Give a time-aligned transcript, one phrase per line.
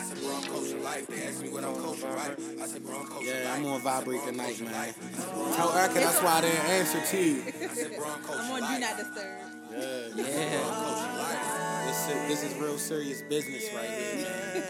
[0.00, 1.06] I said, bro, I'm coaching life.
[1.08, 2.34] They asked me what I'm coaching, right?
[2.62, 3.58] I said, bro, I'm coaching Yeah, life.
[3.58, 4.72] I'm on I said, vibrate tonight, man.
[4.72, 4.96] life.
[4.98, 7.42] I said, Tell Erica that's why I didn't answer to you.
[7.44, 8.72] I said, bro, I'm coaching I'm on.
[8.74, 9.40] Do Not Disturb.
[9.70, 10.08] Yeah,
[10.56, 11.42] Bro, I'm coaching life.
[11.86, 14.62] This, is- this is real serious business right here, man.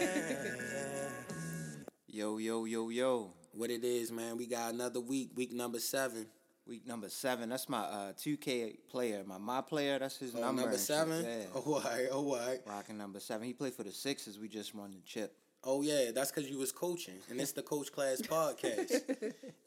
[2.07, 3.33] Yo, yo, yo, yo.
[3.53, 4.35] What it is, man?
[4.37, 6.25] We got another week, week number seven.
[6.67, 7.49] Week number seven.
[7.49, 9.23] That's my uh, 2K player.
[9.25, 9.97] My my player.
[9.99, 10.61] That's his Oh, number.
[10.61, 11.25] number seven.
[11.25, 11.45] Yeah.
[11.55, 12.07] Oh, why?
[12.11, 12.59] Oh, why?
[12.65, 13.45] Rocking number seven.
[13.47, 14.37] He played for the Sixers.
[14.39, 15.35] We just won the chip.
[15.63, 19.01] Oh yeah, that's because you was coaching, and it's the Coach Class podcast.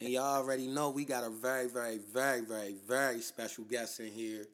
[0.00, 4.08] and y'all already know we got a very, very, very, very, very special guest in
[4.10, 4.46] here.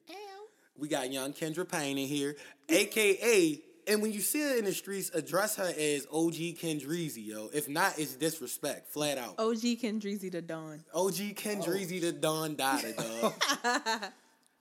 [0.77, 2.35] We got young Kendra Payne in here,
[2.69, 3.59] aka,
[3.91, 7.49] and when you see her in the streets, address her as OG Kendreezy, yo.
[7.53, 9.35] If not, it's disrespect, flat out.
[9.37, 10.85] OG Kendreezy the Dawn.
[10.93, 13.33] OG Kendreezy the Don Dada, dog.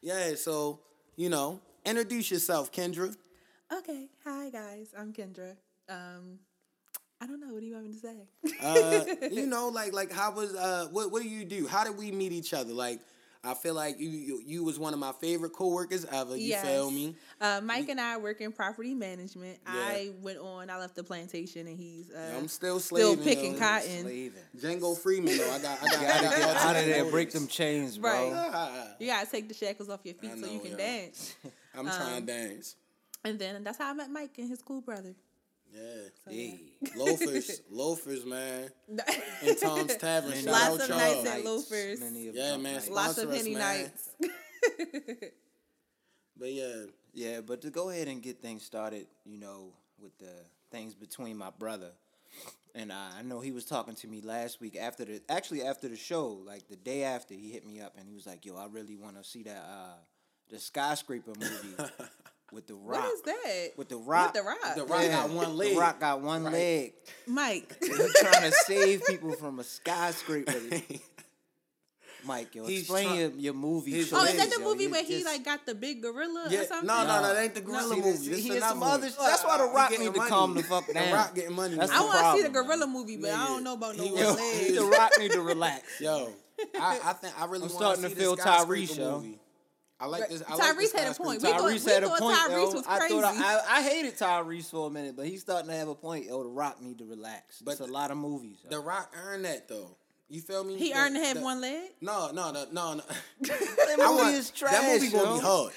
[0.02, 0.80] yeah, so
[1.15, 3.15] you know, introduce yourself, Kendra.
[3.73, 5.55] Okay, hi guys, I'm Kendra.
[5.88, 6.41] Um,
[7.21, 7.54] I don't know.
[7.54, 8.16] What do you want me to say?
[8.60, 11.69] uh, you know, like like how was uh what what do you do?
[11.69, 12.73] How did we meet each other?
[12.73, 12.99] Like
[13.43, 16.37] I feel like you you, you was one of my favorite coworkers ever.
[16.37, 17.15] You feel me?
[17.41, 19.59] Uh, Mike and I work in property management.
[19.66, 20.69] I went on.
[20.69, 23.59] I left the plantation, and he's uh, I'm still still picking yo.
[23.59, 24.02] cotton.
[24.02, 24.32] Slaving.
[24.59, 25.51] Django Freeman though.
[25.51, 27.05] I got I got, I Gotta got get out of there.
[27.05, 28.10] of Break them chains, bro.
[28.10, 28.87] Right.
[29.01, 30.77] You gotta take the shackles off your feet I so you can yo.
[30.77, 31.35] dance.
[31.75, 32.77] I'm trying to dance.
[33.25, 35.15] And then that's how I met Mike and his cool brother.
[35.73, 36.30] Yeah.
[36.30, 36.54] Yeah.
[36.96, 38.68] Loafers, loafers, man.
[39.43, 40.30] In Tom's Tavern.
[40.30, 40.99] Many Shout Lots out of y'all.
[40.99, 42.01] nights at Loafers.
[42.01, 42.74] Many of Yeah, man.
[42.74, 42.88] nights.
[42.88, 44.10] Lots of us, henny nights.
[46.37, 50.32] But yeah, Yeah, but to go ahead and get things started, you know, with the
[50.71, 51.91] things between my brother
[52.74, 55.88] and I, I know he was talking to me last week after the actually after
[55.88, 58.57] the show, like the day after, he hit me up and he was like, "Yo,
[58.57, 59.96] I really want to see that uh
[60.48, 61.74] the skyscraper movie
[62.52, 63.68] with the Rock." What is that?
[63.76, 64.34] With the Rock.
[64.34, 64.75] With the rock.
[64.76, 65.75] The Rock got one leg.
[65.75, 66.92] The Rock got one leg.
[67.26, 67.76] Mike.
[67.81, 70.52] He's trying to save people from a skyscraper.
[72.22, 73.92] Mike, yo, He's explain try- your, your movie.
[73.92, 74.64] His Oh, is that the yo.
[74.69, 76.60] movie You where he like got the big gorilla yeah.
[76.60, 76.86] or something?
[76.86, 78.10] No, no, no, that ain't the gorilla See, movie.
[78.10, 79.26] this- This he is some other one.
[79.26, 80.28] That's why The Rock need to money.
[80.30, 81.14] calm the fuck The down.
[81.14, 81.76] Rock getting money.
[81.76, 82.02] That's I man.
[82.02, 84.22] the want to see the gorilla movie, but I don't know about no he one
[84.36, 84.75] leg.
[84.75, 85.98] the Rock need to relax.
[85.98, 86.28] Yo,
[86.78, 88.98] I, I think I really I'm want starting to to see feel the skyscraper Tyrese,
[88.98, 89.10] yo.
[89.16, 89.39] movie.
[90.00, 90.43] I like this.
[90.49, 91.25] I like Tyrese this had a skyscraper.
[91.25, 91.43] point.
[91.43, 92.71] We thought- Tyrese we had a thought point, Tyrese yo.
[92.72, 93.44] was I thought crazy.
[93.44, 96.27] I, I, I hated Tyrese for a minute, but he's starting to have a point.
[96.27, 97.59] Yo, The Rock need to relax.
[97.61, 98.59] But But it's a lot of movies.
[98.65, 98.71] yo.
[98.71, 99.97] The Rock earned that though.
[100.33, 100.77] You feel me?
[100.77, 101.91] He The- earned to have the- one leg.
[102.00, 103.03] No, no, no, no, no.
[103.43, 104.72] that I movie want- is trash.
[104.72, 105.72] That movie gonna be hard.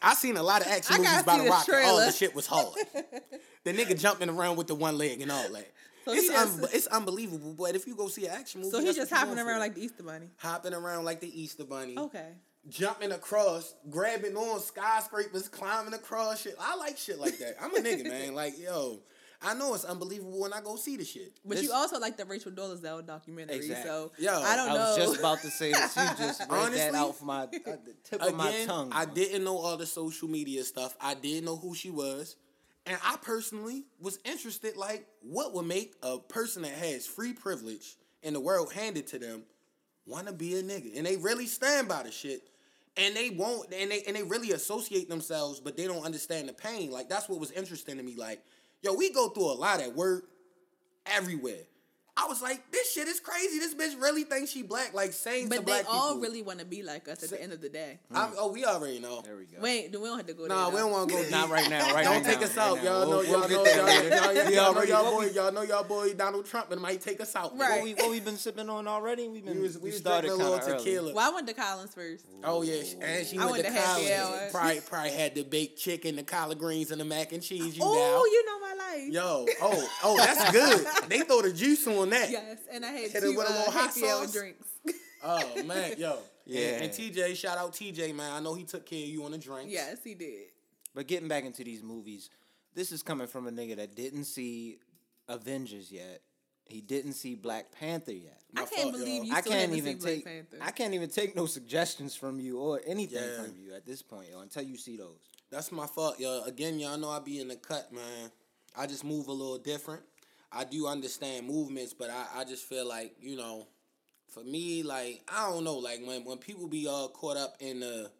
[0.00, 1.68] I seen a lot of action movies gotta by The the Rock.
[1.68, 2.74] and All the shit was hard.
[3.64, 5.66] the nigga jumping around with the one leg and all that.
[6.04, 7.54] So it's he just- it's unbelievable.
[7.58, 9.58] But if you go see an action movie, So he's just hopping around for.
[9.58, 10.30] like the Easter Bunny.
[10.36, 11.98] hopping around like the Easter Bunny.
[11.98, 12.28] Okay.
[12.68, 16.56] Jumping across, grabbing on skyscrapers, climbing across shit.
[16.60, 17.56] I like shit like that.
[17.60, 18.34] I'm a nigga, man.
[18.34, 19.00] Like, yo,
[19.42, 21.32] I know it's unbelievable when I go see the shit.
[21.44, 23.88] But This- you also like the Rachel Dolezal documentary, Exactly.
[23.88, 24.80] so Yo, I don't I know.
[24.80, 27.94] was just about to say that you just read that out for my uh, the
[28.04, 28.90] tip of my tongue.
[28.92, 30.96] I didn't know all the social media stuff.
[31.00, 32.36] I didn't know who she was.
[32.88, 37.96] And I personally was interested, like, what would make a person that has free privilege
[38.22, 39.42] in the world handed to them
[40.06, 40.96] want to be a nigga?
[40.96, 42.48] And they really stand by the shit.
[42.96, 46.54] And they won't, and they and they really associate themselves, but they don't understand the
[46.54, 46.90] pain.
[46.90, 48.14] Like that's what was interesting to me.
[48.16, 48.42] Like,
[48.82, 50.24] yo, we go through a lot at work,
[51.04, 51.64] everywhere.
[52.18, 53.58] I was like, this shit is crazy.
[53.58, 54.94] This bitch really thinks she black.
[54.94, 56.22] Like saying to but they black all people.
[56.22, 57.98] really want to be like us at the end of the day.
[58.10, 59.20] I- oh, we already know.
[59.22, 59.58] There we go.
[59.60, 60.74] Wait, we don't have to go Nah, there.
[60.76, 61.28] we don't want to go.
[61.30, 61.92] Not right now.
[61.94, 62.82] Right Don't now, take us right out, now.
[62.84, 63.00] y'all.
[63.02, 64.08] Know, We'll- y'all we'll know, get there y'all, later.
[64.08, 67.20] y'all, y'all, y'all know y'all boy, y'all know y'all boy Donald Trump and might take
[67.20, 67.56] us out.
[67.56, 67.72] Right.
[67.76, 69.28] What we what we been sipping on already?
[69.28, 70.98] We've been We was we, was started drinking a little tequila.
[71.02, 71.12] early.
[71.12, 72.24] Well, I went to Collins first.
[72.44, 75.78] Oh yeah, and she I went, went to to happy Probably probably had the baked
[75.78, 77.76] chicken, the collard greens, and the mac and cheese.
[77.76, 79.12] You Oh, you know my life.
[79.12, 80.86] yo, oh oh, that's good.
[81.10, 82.30] they throw the juice on that.
[82.30, 84.32] Yes, and I had Hit it two with a uh, little hot happy hour sauce?
[84.32, 84.68] drinks.
[85.24, 86.18] Oh man, yo.
[86.44, 86.74] Yeah.
[86.74, 88.30] And, and TJ, shout out TJ, man.
[88.32, 89.72] I know he took care of you on the drinks.
[89.72, 90.48] yes, he did.
[90.94, 92.30] But getting back into these movies,
[92.74, 94.78] this is coming from a nigga that didn't see
[95.26, 96.20] Avengers yet.
[96.64, 98.40] He didn't see Black Panther yet.
[98.52, 99.24] My I can't fault, believe y'all.
[99.24, 100.56] you I still can't haven't even take Black Panther.
[100.60, 103.42] I can't even take no suggestions from you or anything Yeah.
[103.42, 105.18] from you at this point, yo, until you see those.
[105.50, 106.42] That's my fault, yo.
[106.44, 108.30] Again, y'all know I be in the cut, man.
[108.76, 110.02] I just move a little different.
[110.52, 113.66] I do understand movements, but I, I just feel like, you know,
[114.32, 117.80] for me, like, I don't know, like when, when people be all caught up in
[117.80, 118.10] the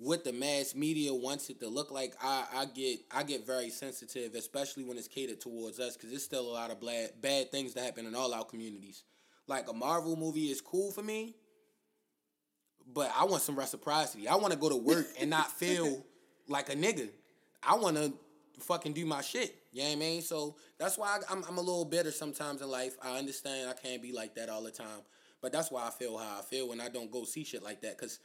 [0.00, 3.68] what the mass media wants it to look like, I, I get I get very
[3.68, 7.50] sensitive, especially when it's catered towards us, because there's still a lot of bad bad
[7.50, 9.02] things that happen in all our communities.
[9.48, 11.34] Like a Marvel movie is cool for me,
[12.92, 14.28] but I want some reciprocity.
[14.28, 16.04] I want to go to work and not feel
[16.48, 17.08] like a nigga.
[17.62, 18.12] I want to
[18.60, 19.56] fucking do my shit.
[19.72, 20.22] You know what I mean?
[20.22, 22.96] So that's why I, I'm I'm a little bitter sometimes in life.
[23.02, 25.02] I understand I can't be like that all the time,
[25.40, 27.80] but that's why I feel how I feel when I don't go see shit like
[27.82, 27.98] that.
[27.98, 28.18] Cause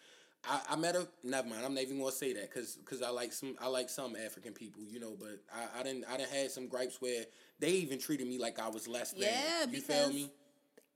[0.45, 1.65] I, I met a never mind.
[1.65, 4.53] I'm not even gonna say that because cause I like some I like some African
[4.53, 5.15] people, you know.
[5.17, 7.25] But I, I didn't I didn't had some gripes where
[7.59, 9.21] they even treated me like I was less than.
[9.21, 10.31] Yeah, you feel because me?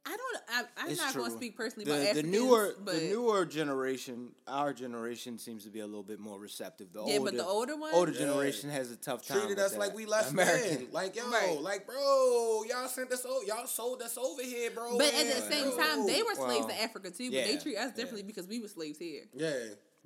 [0.08, 0.38] I don't.
[0.50, 3.10] I, I'm It's not going to speak personally the, about the Africans, newer but the
[3.10, 6.94] newer generation, our generation seems to be a little bit more receptive.
[6.94, 7.94] The Yeah, older, but the older one?
[7.94, 8.20] older Yeah.
[8.20, 9.40] generation has a tough time.
[9.42, 9.80] treated us that.
[9.80, 10.76] like we less American.
[10.78, 10.88] than.
[10.92, 11.58] Like yo, Right.
[11.62, 14.98] like bro, y'all sent us over, y'all sold us over here, bro.
[14.98, 15.52] But at the man.
[15.52, 17.30] same time, they were slaves Well, in Africa too.
[17.32, 17.96] But they treat us yeah.
[17.96, 19.24] differently because we were slaves here.
[19.34, 19.52] Yeah.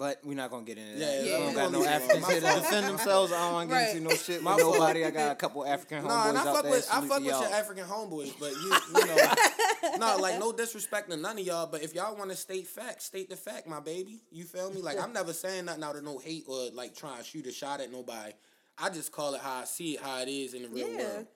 [0.01, 1.25] But we're not gonna get into Yeah, that.
[1.25, 3.31] yeah, we I'm don't got no leave it Africans here to defend themselves.
[3.31, 3.95] I don't want to get Right.
[3.97, 4.73] into no shit My with fault.
[4.79, 5.05] nobody.
[5.05, 6.71] I got a couple African homeboys No, and I out fuck there.
[6.71, 7.41] with I fuck with y'all.
[7.43, 9.33] your African homeboys, but you you know,
[9.99, 11.67] no, like no disrespect to none of y'all.
[11.67, 14.23] But if y'all want to state facts, state the fact, my baby.
[14.31, 14.81] You feel me?
[14.81, 17.51] Like I'm never saying nothing out of no hate or like trying to shoot a
[17.51, 18.33] shot at nobody.
[18.79, 20.97] I just call it how I see it, how it is in the real Yeah.
[20.97, 21.27] world.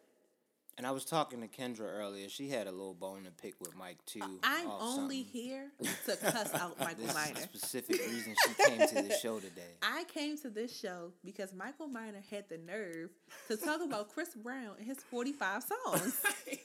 [0.78, 2.28] And I was talking to Kendra earlier.
[2.28, 4.20] She had a little bone to pick with Mike too.
[4.44, 5.42] I'm only something.
[5.42, 5.72] here
[6.06, 7.34] to cuss out Michael This is Miner.
[7.36, 9.62] the specific reason she came to the show today.
[9.82, 13.10] I came to this show because Michael Miner had the nerve
[13.48, 16.22] to talk about Chris Brown and his 45 songs.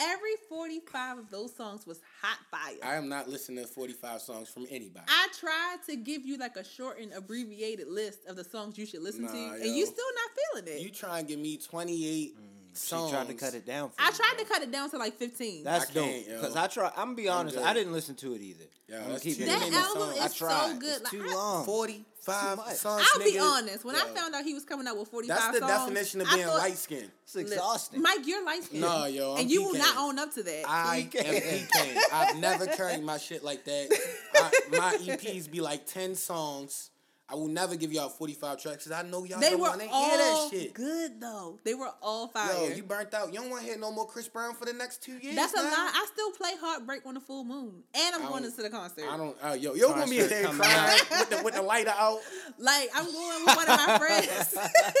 [0.00, 2.76] Every 45 of those songs was hot fire.
[2.84, 5.06] I am not listening to 45 songs from anybody.
[5.08, 9.02] I tried to give you like a shortened, abbreviated list of the songs you should
[9.02, 9.52] listen Nah, to, yo.
[9.54, 10.82] and you still not feeling it.
[10.84, 12.34] you try and give me 28 She
[12.78, 13.10] songs.
[13.12, 13.90] tried to cut it down.
[13.90, 14.44] For I you, tried bro.
[14.44, 15.64] to cut it down to like 15.
[15.64, 16.04] That's I dope.
[16.04, 16.26] can't.
[16.26, 16.88] Because I try.
[16.96, 17.58] I'm gonna be honest.
[17.58, 18.64] I didn't listen to it either.
[18.88, 20.88] Yo, I'm that's keep that album is I so good.
[21.02, 21.64] It's Like, too I- long.
[21.66, 22.74] 45 much.
[22.76, 23.06] songs.
[23.14, 23.84] I'll be honest.
[23.84, 26.20] When I found out he was coming out with 45 songs, That's the songs, definition
[26.22, 27.10] of being thought- light skinned.
[27.24, 28.00] It's exhausting.
[28.00, 28.80] Mike, you're light skinned.
[28.80, 30.64] Nah, yo, I'm and you will not own up to that.
[30.66, 31.24] I PK.
[31.24, 31.98] am PK.
[32.12, 33.88] I've never carried my shit like that.
[34.34, 36.90] I, my EPs be like 10 songs.
[37.30, 39.86] I will never give y'all 45 tracks because I know y'all they don't want to
[39.86, 40.72] hear that shit.
[40.72, 41.58] good though.
[41.62, 42.50] They were all fire.
[42.54, 43.32] Yo, you burnt out.
[43.34, 45.36] You don't want to hear no more Chris Brown for the next two years.
[45.36, 45.64] That's a now?
[45.64, 45.90] lie.
[45.94, 49.04] I still play Heartbreak on the full moon, and I'm going don't- to the concert.
[49.10, 49.36] I don't.
[49.44, 52.20] Uh, yo, you're gonna be in Concert there crying with the with the lighter out.
[52.58, 54.54] Like I'm going with one of my friends,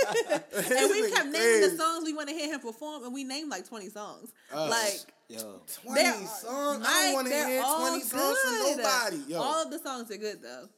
[0.54, 3.12] and we This kept nigga naming the songs we want to hear him perform, and
[3.14, 4.32] we named like 20 songs.
[4.54, 6.84] Uh, like Yo, Twenty they're- songs.
[6.86, 9.16] I don't want to hear twenty songs from nobody.
[9.32, 10.68] Yo, All of the songs are good though.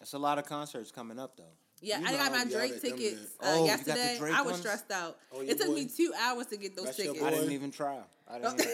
[0.00, 1.44] That's a lot of concerts coming up though.
[1.82, 4.16] Yeah, You I know got my we Drake tickets uh, Oh, you got the yesterday.
[4.18, 4.60] Drake I was ones?
[4.60, 5.16] stressed out.
[5.32, 5.74] Oh, it took boy.
[5.74, 7.22] me two hours to get those That's tickets.
[7.22, 8.00] I didn't even try.
[8.30, 8.66] I didn't even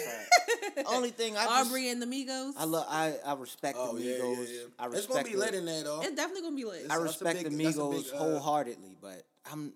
[0.75, 0.83] try.
[0.89, 2.53] Only thing I just, Aubrey and the Migos.
[2.59, 2.85] I love.
[2.89, 4.37] I I respect oh the yeah, Migos.
[4.49, 4.61] yeah, yeah.
[4.79, 6.01] I respect it's gonna be the- lit in there though.
[6.03, 6.87] it's definitely gonna be lit.
[6.91, 9.73] I respect big- the Migos big, uh, wholeheartedly, but I'm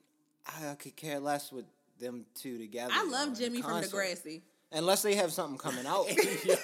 [0.47, 1.67] I could care less with
[2.01, 2.93] them two together.
[2.95, 3.97] I love Jimmy from concert.
[3.97, 4.41] Degrassi.
[4.73, 6.07] Unless they have something coming out.
[6.45, 6.55] Yo,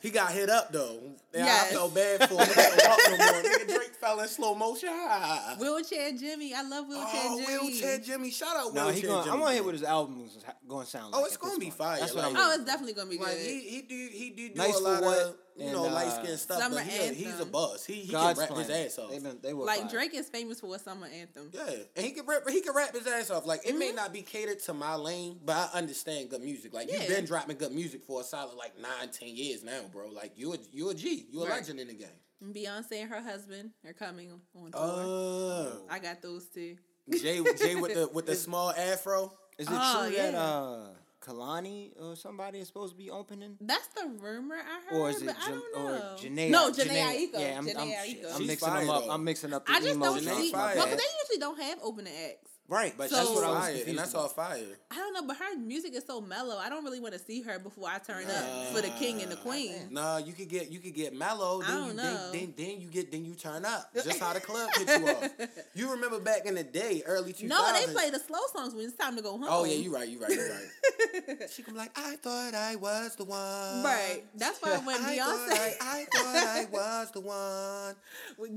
[0.00, 0.98] he got hit up though.
[1.34, 1.70] Yeah, Yes.
[1.70, 2.48] I felt bad for him.
[2.48, 3.42] He walk no more.
[3.78, 4.88] Drake fell in slow motion.
[4.90, 5.56] Ah.
[5.58, 6.54] Wheelchair Jimmy.
[6.54, 7.58] I love Wheelchair Oh, Jimmy.
[7.70, 8.30] wheelchair Jimmy!
[8.30, 9.24] Shout out no, wheelchair he going.
[9.24, 9.34] Jimmy.
[9.34, 11.20] I'm gonna hear what his album is going to sound like.
[11.20, 11.74] Oh, it's gonna be point.
[11.74, 12.34] fire, That's what I'm.
[12.34, 13.26] Oh, it's definitely gonna be good.
[13.28, 15.94] Like he he do he do do Nice a lot What of you know and,
[15.94, 17.48] light uh, skin stuff, Summer but he a, he's a Anthem.
[17.50, 17.84] boss.
[17.84, 19.10] He he God's can rap his ass off.
[19.10, 19.88] They, been, they were like fire.
[19.90, 21.50] Drake is famous for a summer anthem.
[21.52, 21.62] Yeah,
[21.96, 22.42] and he can rap.
[22.48, 23.46] He can rap his ass off.
[23.46, 23.96] Like it may Mm-hmm.
[23.96, 26.72] not be catered to my lane, but I understand good music.
[26.72, 27.00] Like Yeah.
[27.00, 30.08] you've been dropping good music for a solid like nine, ten years now, bro.
[30.08, 31.56] Like you a you a G, you a Right.
[31.60, 32.08] legend in the game.
[32.42, 34.80] Beyonce and her husband are coming on tour.
[34.80, 36.76] Uh, I got those two.
[37.10, 39.32] Jay Jay with the with the small afro.
[39.58, 40.86] Is it Oh, true that uh,
[41.22, 43.56] Kehlani or somebody is supposed to be opening?
[43.60, 46.16] That's the rumor I heard, Or is it but I don't or.
[46.18, 46.50] Jhené?
[46.50, 47.40] no, Jhené, Aiko.
[47.40, 49.04] Yeah, I'm, Jhené I'm, I'm mixing them up.
[49.04, 49.10] though.
[49.10, 50.52] I'm mixing up the I just emo don't Jhené see.
[50.52, 50.76] fire.
[50.76, 52.50] Well, 'cause they usually don't have opening acts.
[52.68, 54.78] Right, but So- that's what I was fire, confused and that's all fire.
[54.90, 56.56] I don't know, but her music is so mellow.
[56.56, 59.30] I don't really want to see her before I turn up for the king and
[59.30, 59.88] the queen.
[59.90, 61.60] Nah, you could get you could get mellow.
[61.62, 62.30] I don't you know.
[62.32, 63.92] Then, then then you get then you turn up.
[63.92, 65.30] Just how the club hit you off.
[65.74, 67.48] You remember back in the day, early 2000s.
[67.48, 69.44] No, they play the slow songs when it's time to go home.
[69.48, 71.50] Oh yeah, you right, you right, you right.
[71.50, 73.82] she can be like, I thought I was the one.
[73.82, 74.22] Right.
[74.36, 77.96] That's why when I thought Beyonce, I, I thought I was the one.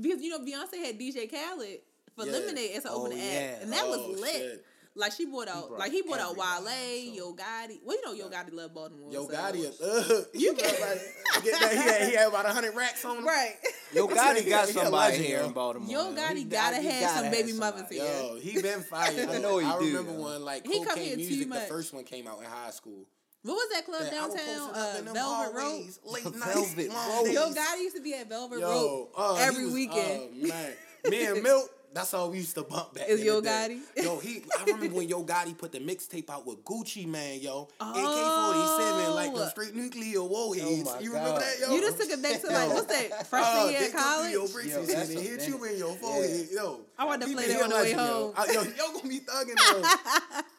[0.02, 1.80] because you know Beyonce had DJ Khaled
[2.16, 2.32] for Yeah.
[2.32, 3.24] Lemonade as an Oh, opening yeah.
[3.52, 4.32] act, and that Oh, was lit.
[4.34, 4.64] shit.
[4.98, 7.80] Like she brought out, brought like he brought out Wale, on the Yo Gotti.
[7.84, 9.12] Well, you know Yo Gotti love Baltimore.
[9.12, 12.74] Yo so- Gotti, uh, you know, like, get that, he, had, he had about hundred
[12.74, 13.26] racks on him.
[13.26, 13.56] right?
[13.92, 15.90] Yo, Gotti got he a somebody here in Baltimore.
[15.90, 16.14] Yo.
[16.14, 17.76] Gotti He gotta he have gotta some have baby somebody.
[17.76, 18.04] mothers here.
[18.04, 19.28] Yo, he been fired.
[19.28, 20.24] I know he I do, remember yo.
[20.24, 22.70] when like He come cocaine here too music, the first one came out in high
[22.70, 23.06] school.
[23.42, 24.38] What was that club Yeah, downtown?
[24.38, 25.84] posting up Uh, in them Velvet Road.
[26.06, 27.32] late nights, Velvet long Road.
[27.34, 30.30] Yo Gotti used to be at Velvet Yo, Road oh, every weekend.
[30.42, 30.72] Oh man,
[31.10, 33.08] me and Milk, That's all we used to bump back.
[33.08, 33.78] Is in Yo the day.
[33.96, 34.04] Gotti?
[34.04, 34.42] Yo, he.
[34.60, 37.62] I remember when Yo Gotti put the mixtape out with Gucci Mane, yo.
[37.80, 38.52] AK Oh.
[38.52, 39.14] forty seven, oh.
[39.14, 40.66] like the straight nuclear warheads.
[40.68, 41.40] Oh my you remember God.
[41.40, 41.74] that, yo?
[41.74, 43.26] You just took a day to like, what's that?
[43.30, 44.32] Freshman Oh, year they of college?
[44.32, 46.80] Your Yo, that's and a hit you in your forehead, yo.
[46.98, 48.34] I want to play that on the way home.
[48.36, 50.40] Yo, yo, yo gonna be thugging though.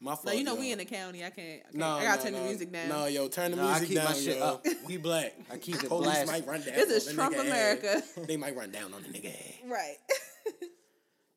[0.00, 0.26] My fault.
[0.26, 0.60] No, you know yo.
[0.60, 1.24] we in the county.
[1.24, 1.60] I can't.
[1.60, 1.74] I, can't.
[1.74, 2.38] No, I gotta no, turn no.
[2.42, 2.88] the music down.
[2.88, 4.44] No, yo, turn the No, I music keep my down, shit yo.
[4.44, 4.66] up.
[4.86, 5.34] We black.
[5.50, 6.28] I keep it Police blasted.
[6.28, 6.74] might run down.
[6.74, 7.46] This is the Trump nigga ass.
[7.46, 8.02] America.
[8.26, 9.34] They might run down on the nigga.
[9.34, 9.54] ass.
[9.66, 9.96] right.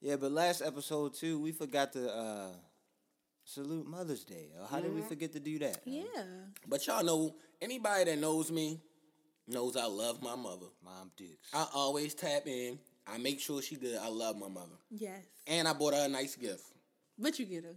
[0.02, 2.52] Yeah, but last episode too, we forgot to uh,
[3.44, 4.48] salute Mother's Day.
[4.72, 5.80] How did we forget to do that?
[5.86, 6.06] yeah.
[6.68, 8.80] But y'all know, anybody that knows me
[9.46, 10.68] knows I love my mother.
[10.86, 11.50] Mom Dukes.
[11.54, 12.80] I always tap in.
[13.06, 13.98] I make sure she good.
[14.02, 14.78] I love my mother.
[14.90, 15.24] Yes.
[15.48, 16.64] And I bought her a nice gift.
[17.18, 17.76] But you get her.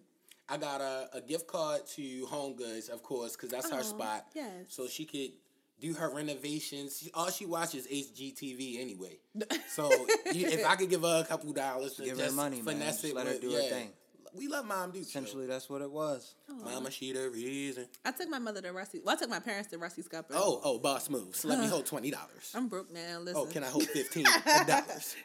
[0.48, 4.26] I got a, a gift card to Home Goods, of course, because that's her spot.
[4.34, 4.50] yes.
[4.68, 5.32] So she could
[5.80, 6.98] do her renovations.
[7.02, 9.18] She, all she watches HGTV anyway.
[9.68, 9.90] So
[10.34, 12.74] you, if I could give her a couple dollars to Give her just money, man.
[12.74, 13.88] finesse Just it let her with- do her thing.
[14.34, 15.02] We love Mom Duke.
[15.02, 16.34] Essentially, that's what it was.
[16.48, 17.86] Mama, she the reason.
[18.02, 19.00] I took my mother to Rusty.
[19.04, 20.32] Well, I took my parents to Rusty Scupper.
[20.34, 21.44] Oh, oh, boss moves.
[21.44, 22.50] Let me hold twenty dollars.
[22.54, 23.16] I'm broke now.
[23.18, 23.42] Oh, Listen.
[23.42, 24.24] Oh, can I hold fifteen
[24.66, 25.16] dollars?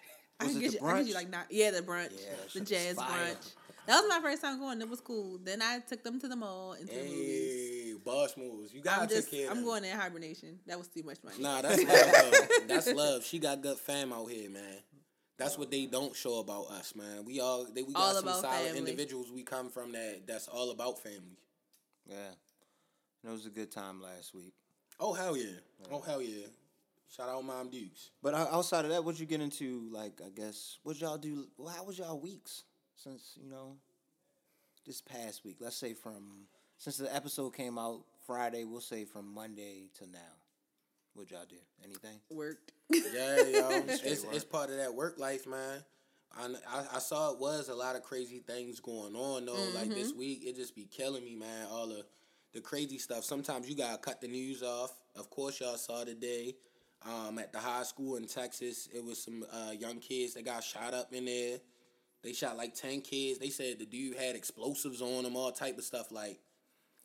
[0.42, 0.80] I Was can get you.
[0.86, 1.16] I can get you brunch?
[1.16, 1.46] like not.
[1.50, 2.12] Yeah, the brunch.
[2.20, 3.08] Yeah, the jazz fire.
[3.08, 3.52] brunch.
[3.88, 4.82] That was my first time going.
[4.82, 5.39] It was cool.
[5.41, 7.86] Then I took them to the mall and to the movies.
[7.86, 8.74] Hey, boss moves.
[8.74, 9.32] You gotta I'm just.
[9.32, 9.46] take care.
[9.48, 9.65] of I'm them.
[9.65, 10.60] going in hibernation.
[10.67, 11.38] That was too much money.
[11.39, 12.32] Nah, that's love.
[12.32, 12.65] though.
[12.67, 13.24] That's love.
[13.24, 14.63] She got good fam out here, man.
[15.38, 17.24] That's what they don't show about us, man.
[17.24, 18.79] We all they, we got All some solid family.
[18.79, 21.38] individuals we come from that that's all about family.
[22.06, 22.34] Yeah,
[23.24, 24.53] it was a good time last week.
[25.00, 25.60] Oh hell yeah.
[25.91, 26.48] Oh hell yeah.
[27.15, 28.10] Shout out Mom Dukes.
[28.22, 29.88] But outside of that, what you get into?
[29.94, 31.48] Like, I guess, what y'all do?
[31.74, 32.63] How was y'all weeks
[32.98, 33.77] since you know
[34.86, 35.58] this past week?
[35.60, 40.20] Let's say from since the episode came out Friday, we'll say from Monday to now.
[41.13, 41.56] What y'all do?
[41.84, 42.20] Anything?
[42.30, 42.74] Worked.
[42.92, 43.70] Yeah, yo.
[43.88, 44.36] it's, work.
[44.36, 45.84] it's part of that work life, man.
[46.38, 49.68] I, I, I saw it was a lot of crazy things going on though.
[49.74, 51.68] Like this week, it just be killing me, man.
[51.72, 52.06] All the
[52.54, 53.24] the crazy stuff.
[53.24, 54.92] Sometimes you gotta cut the news off.
[55.16, 56.56] Of course, y'all saw today.
[57.06, 60.63] Um, at the high school in Texas, it was some uh, young kids that got
[60.63, 61.60] shot up in there.
[62.28, 63.40] They shot like ten kids.
[63.40, 66.12] They said the dude had explosives on him, all type of stuff.
[66.12, 66.42] Like,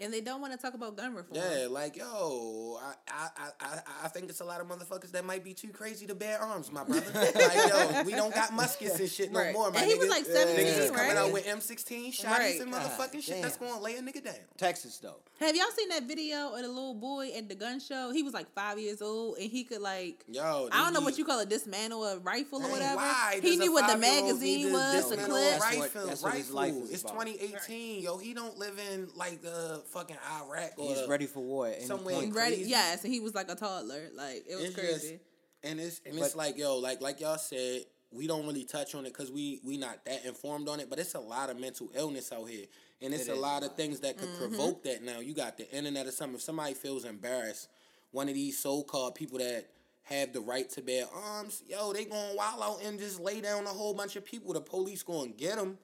[0.03, 1.35] And they don't want to talk about gun reform.
[1.35, 5.25] yeah, like yo, I, I, I, I, I think it's a lot of motherfuckers that
[5.25, 7.05] might be too crazy to bear arms, my brother.
[7.15, 9.53] like yo, we don't got muskets and shit no Right.
[9.53, 10.11] more, my And he was nigga.
[10.11, 12.61] like 17, Niggas is coming out with M16 shotties Right.
[12.61, 14.35] and God motherfucking shit that's gonna lay a nigga down.
[14.57, 15.17] Texas though.
[15.41, 18.11] Have y'all seen that video of the little boy at the gun show?
[18.13, 21.05] He was like five years old and he could like Yo, I don't know these-
[21.07, 22.97] what you call it, dismantle a rifle or whatever.
[22.97, 25.29] why He does knew what the five-year-old magazine was, the a clip.
[25.29, 26.85] That's what- Rifle, that's what his life rifle.
[26.85, 27.13] is It's about.
[27.27, 28.19] 2018, yo.
[28.19, 31.85] He don't live in like uh, fucking Iraq or He's ready for war at any
[31.85, 32.35] somewhere point.
[32.35, 32.57] Ready?
[32.57, 32.71] crazy.
[32.71, 34.09] Yes, and he was like a toddler.
[34.15, 34.93] Like it was It's crazy.
[34.93, 35.23] just-
[35.65, 39.07] and it's and it's like yo, like like y'all said, we don't really touch on
[39.07, 40.91] it because we we not that informed on it.
[40.91, 42.67] But it's a lot of mental illness out here,
[43.01, 44.39] and it's It a lot of things that could mm-hmm.
[44.39, 45.03] provoke that.
[45.03, 46.37] Now you got the internet or something.
[46.37, 47.69] If somebody feels embarrassed,
[48.11, 49.67] one of these so called people that
[50.05, 53.65] have the right to bear arms, yo, they going wild out and just lay down
[53.65, 54.53] a whole bunch of people.
[54.53, 55.79] The police going to get them.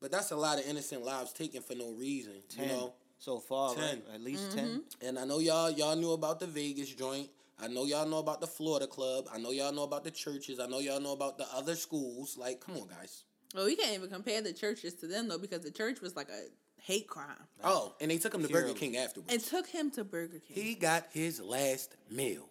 [0.00, 2.94] But that's a lot of innocent lives taken for no reason, Ten you know.
[3.24, 3.82] So far, 10.
[3.84, 4.02] right?
[4.14, 4.82] At least ten.
[5.02, 7.28] And I know y'all y'all knew about the Vegas joint.
[7.60, 9.26] I know y'all know about the Florida club.
[9.32, 10.58] I know y'all know about the churches.
[10.60, 12.36] I know y'all know about the other schools.
[12.36, 13.24] Like, come on, guys.
[13.54, 16.28] Well, we can't even compare the churches to them though, because the church was like
[16.28, 16.42] a
[16.82, 17.28] hate crime.
[17.62, 18.68] Oh, and they took him to Purely.
[18.68, 19.32] Burger King afterwards.
[19.32, 20.62] And took him to Burger King.
[20.64, 22.48] he got his last meal.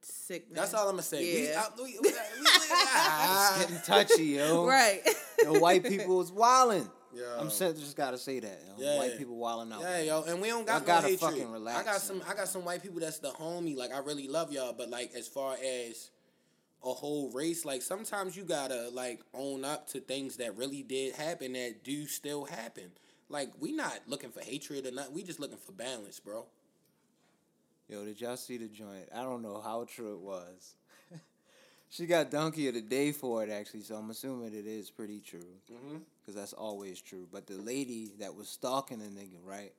[0.00, 0.54] Sick.
[0.54, 1.18] That's all I'm gonna say.
[1.18, 1.64] We, Yeah.
[1.66, 3.56] I- we- we- we- ah.
[3.60, 4.64] It's getting touchy, yo.
[4.64, 5.02] right.
[5.42, 6.88] The white people is wilding.
[7.38, 8.60] I'm sa- just gotta say that.
[8.78, 8.98] Yeah.
[8.98, 9.80] White people wilding out.
[9.80, 11.20] Yeah, yo, and we don't got no gotta hatred.
[11.20, 12.22] fucking relax, I got some.
[12.28, 13.76] I got some white people that's the homie.
[13.76, 16.10] Like I really love y'all, but like as far as
[16.84, 21.14] a whole race, like sometimes you gotta like own up to things that really did
[21.14, 22.90] happen that do still happen.
[23.28, 25.12] Like we not looking for hatred or not.
[25.12, 26.46] We just looking for balance, bro.
[27.88, 29.08] Yo, did y'all see the joint?
[29.14, 30.74] I don't know how true it was.
[31.90, 35.20] She got donkey of the day for it, actually, so I'm assuming it is pretty
[35.20, 35.46] true.
[35.72, 35.98] Mm-hmm.
[36.20, 37.26] Because that's always true.
[37.32, 39.72] But the lady that was stalking the nigga, right?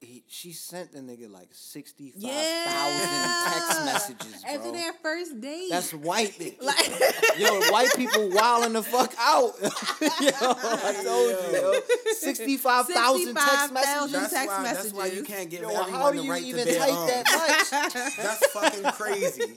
[0.00, 3.50] He, she sent the nigga like 65,000 Yeah.
[3.52, 4.54] text messages, bro.
[4.54, 5.70] After their first date.
[5.70, 6.38] That's white.
[6.62, 6.88] like
[7.36, 9.54] Yo, white people wilding the fuck out.
[9.60, 11.80] yo, I told you, yo.
[12.12, 14.12] 65,000 text messages.
[14.12, 14.62] That's text why.
[14.62, 15.26] That's why you messages.
[15.26, 17.10] can't give Yo, everyone how do the you right even to bear type arms.
[17.10, 17.26] that
[17.74, 18.16] much?
[18.16, 19.56] That's fucking crazy.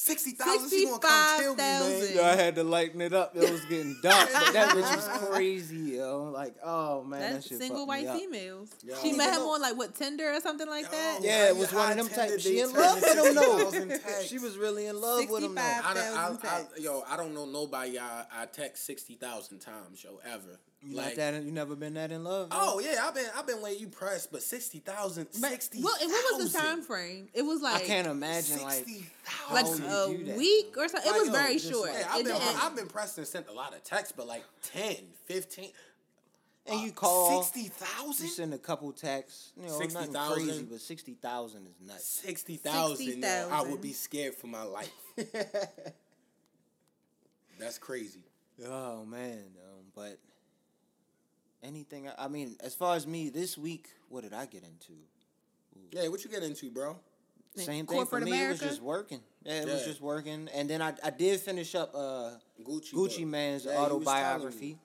[0.00, 2.14] Sixty thousand, she gonna come kill me, man.
[2.14, 3.34] Yo, I had to lighten it up.
[3.34, 6.30] It was getting dark, but that bitch was crazy, yo.
[6.32, 8.20] Like, oh man, that That's shit single fucked me white up.
[8.20, 8.70] females.
[8.84, 8.94] Yo.
[9.02, 9.48] She met him Yo.
[9.50, 11.18] on like what Tinder or something like that.
[11.20, 12.38] Yeah, it was one of them type.
[12.38, 13.96] She in love with him though.
[14.24, 15.60] She was really in love with him though.
[15.62, 20.04] I, don't- I, I, yo, I don't know nobody I, I text sixty thousand times,
[20.04, 20.60] yo, ever.
[20.80, 21.42] You like that?
[21.42, 22.48] You never been that in love?
[22.52, 22.56] yo?
[22.60, 25.82] Oh yeah, I've been I've been waiting you pressed, but sixty thousand, sixty.
[25.82, 27.28] Well, and what was the time frame?
[27.34, 28.86] It was like I can't imagine like
[29.52, 31.10] like a week or something.
[31.10, 31.90] It Like, was yo, very just short.
[31.92, 34.44] Yeah, I've It been I've been pressed and sent a lot of texts, but like
[34.72, 34.94] 10,
[35.24, 35.70] 15.
[36.68, 37.72] and you call, sixty
[38.22, 39.52] you send a couple texts.
[39.60, 40.32] You know, 60,000.
[40.46, 42.04] crazy, but sixty thousand is nuts.
[42.06, 43.24] Sixty thousand.
[43.24, 44.92] I would be scared for my life.
[47.58, 48.20] That's crazy.
[48.64, 50.18] Oh man, um, but
[51.62, 52.08] anything?
[52.08, 54.92] I- I mean, as far as me this week, what did I get into?
[55.92, 56.98] Yeah, what you get into, bro?
[57.56, 58.44] Same thing for corporate me.
[58.44, 59.20] It was just working.
[59.44, 60.48] Yeah, it was just working.
[60.54, 62.92] And then I, I did finish up uh, Gucci.
[62.92, 63.26] Gucci.
[63.26, 64.78] Mane's Yeah, you was autobiography.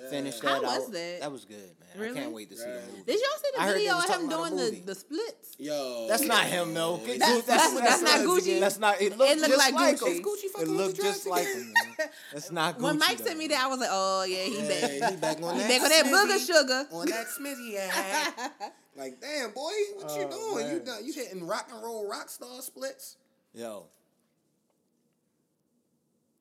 [0.00, 0.04] Me.
[0.04, 0.10] Yeah.
[0.10, 0.92] Finished How that was out.
[0.92, 1.20] that?
[1.20, 2.10] That was good, man.
[2.10, 2.74] I can't wait to see Yeah.
[2.74, 3.02] the movie.
[3.06, 5.56] Did y'all see the I heard they video of him doing the, the splits?
[5.58, 6.98] Yo, That's not him, though.
[7.02, 8.26] Yeah, Get That's- Gucci- that's- that's not him.
[8.28, 8.60] Gucci.
[8.60, 9.00] That's not.
[9.02, 10.06] It looked It looked just like like, Gucci.
[10.06, 10.12] him.
[10.12, 11.74] Is Gucci It fucking looked just the like drugs him.
[12.32, 12.82] That's not Gucci.
[12.82, 13.24] When Mike though.
[13.24, 15.10] sent me that, I was like, oh yeah, he Yeah, back.
[15.10, 15.68] he back on He that.
[15.68, 16.86] back on that booger sugar.
[16.92, 18.50] On that smithy ass.
[18.96, 20.66] like, damn, boy, what you Oh, doing?
[20.68, 20.84] You man.
[20.86, 23.16] done, you hitting rock and roll rock star splits?
[23.52, 23.86] Yo.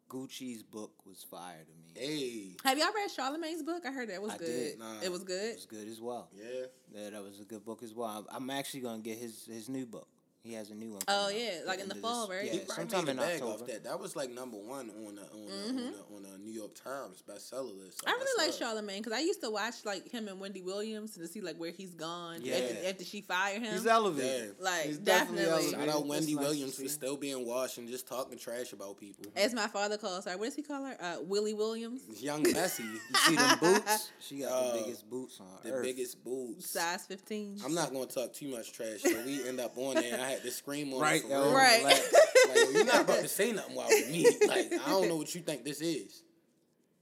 [0.10, 1.94] Gucci's book was fire to me.
[1.96, 3.84] Hey, Have y'all read Charlemagne's book?
[3.86, 4.46] I heard that was I good.
[4.48, 4.80] did.
[4.80, 5.00] Nah.
[5.04, 5.52] It was good.
[5.52, 6.30] It was good as well.
[6.36, 6.66] yeah.
[6.94, 8.08] Yeah, that was a good book as well.
[8.10, 10.08] I'm- I'm actually gonna get his his new book.
[10.42, 11.02] He has a new one.
[11.10, 12.46] Oh, coming out yeah, like in the end fall, this- right?
[12.46, 13.52] Yeah, he probably sometime made in a bag October.
[13.64, 13.84] off that.
[13.84, 16.74] That was like number one on the on the, on the, on the New York
[16.82, 18.02] Times bestseller list.
[18.08, 18.70] I really like That's love.
[18.70, 21.72] Charlemagne because I used to watch like him and Wendy Williams to see like where
[21.72, 22.56] he's gone Yeah.
[22.56, 23.74] after, after she fired him.
[23.74, 24.56] He's elevated.
[24.58, 24.64] Yeah.
[24.64, 25.44] Like, He's definitely.
[25.50, 25.72] elevated.
[25.72, 26.84] Shout out Wendy nice Williams see.
[26.84, 29.26] for still being washed and just talking trash about people.
[29.36, 30.96] As my father calls her, what does he call her?
[31.02, 34.12] Uh, Willie Williams, Young Bessie, You see them boots?
[34.22, 35.84] She got Uh, the biggest boots on the earth.
[35.84, 36.70] biggest boots.
[36.70, 37.58] size fifteen.
[37.66, 40.29] I'm not gonna talk too much trash, so we end up on there.
[40.30, 41.54] I had to scream on Right, for yo, real.
[41.56, 41.80] Right.
[41.80, 42.14] relax.
[42.48, 44.26] Like, you're not about to say nothing while with me.
[44.48, 46.22] Like, I don't know what you think this is.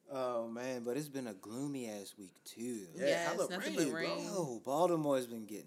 [0.10, 2.88] Oh man, but it's been a gloomy ass week too.
[2.96, 4.00] Yeah, Yes, hella nothing rain, but bro.
[4.02, 4.24] rain.
[4.24, 5.66] Yo, Baltimore's been getting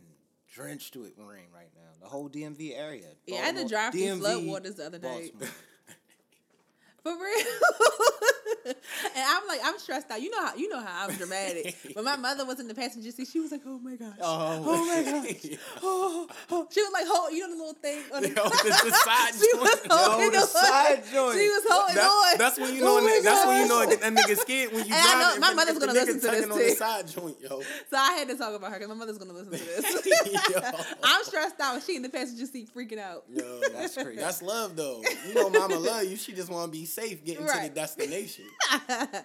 [0.50, 1.90] drenched with rain right now.
[2.00, 3.08] The whole DMV area.
[3.26, 5.32] Yeah, I had to Baltimore- drive through floodwaters the other day.
[7.02, 7.46] For real.
[8.66, 8.74] and
[9.16, 10.20] I'm like, I'm stressed out.
[10.20, 11.76] You know how you know how I'm dramatic.
[11.94, 14.62] But my mother was in the passenger seat, she was like, "Oh my gosh, Oh,
[14.66, 16.68] oh my gosh." Oh, oh, oh.
[16.70, 19.32] She was like, "Hold, you know the little thing on the, Yo, the- the side
[19.34, 19.92] she was joint.
[19.92, 20.46] holding Yo, the on.
[20.46, 21.38] side joint.
[21.38, 22.38] She was holding That- on.
[22.38, 23.00] that's when you Oh know.
[23.00, 25.40] my that, that's when you know that, that nigga scared when you And I know
[25.40, 26.70] my mother's gonna listen to this on the too.
[26.74, 27.60] side joint, yo.
[27.90, 30.94] So I had to talk about her because my mother's gonna listen to this.
[31.02, 31.82] I'm stressed out.
[31.82, 33.24] She in the passenger seat freaking out.
[33.32, 34.16] Yo, That's crazy.
[34.16, 35.02] That's love, though.
[35.28, 36.16] You know, mama love you.
[36.16, 38.44] She just want to be safe getting to the destination.
[38.70, 39.06] Yeah,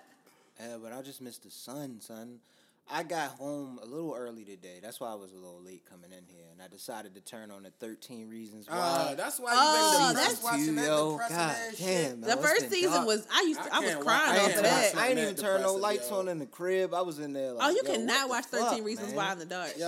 [0.60, 2.40] uh, but I just missed the sun, son.
[2.88, 4.80] I got home a little early today.
[4.80, 7.50] That's why I was a little late coming in here, and I decided to turn
[7.50, 8.78] on the Thirteen Reasons Why.
[8.78, 11.88] Uh, that's why you Oh, been that's depressed watching that yo, depressing God ass damn.
[11.88, 12.20] shit.
[12.20, 13.08] man, The first season dark.
[13.08, 14.94] was I used to, I I, was can't crying watch- I off can't of that.
[14.94, 15.02] that.
[15.02, 16.20] I ain't even turn no lights yo.
[16.20, 16.94] on in the crib.
[16.94, 19.16] I was in there like, Oh, you yo, cannot what watch 13 fuck, Reasons man?
[19.16, 19.74] Why in the dark.
[19.80, 19.88] Yo,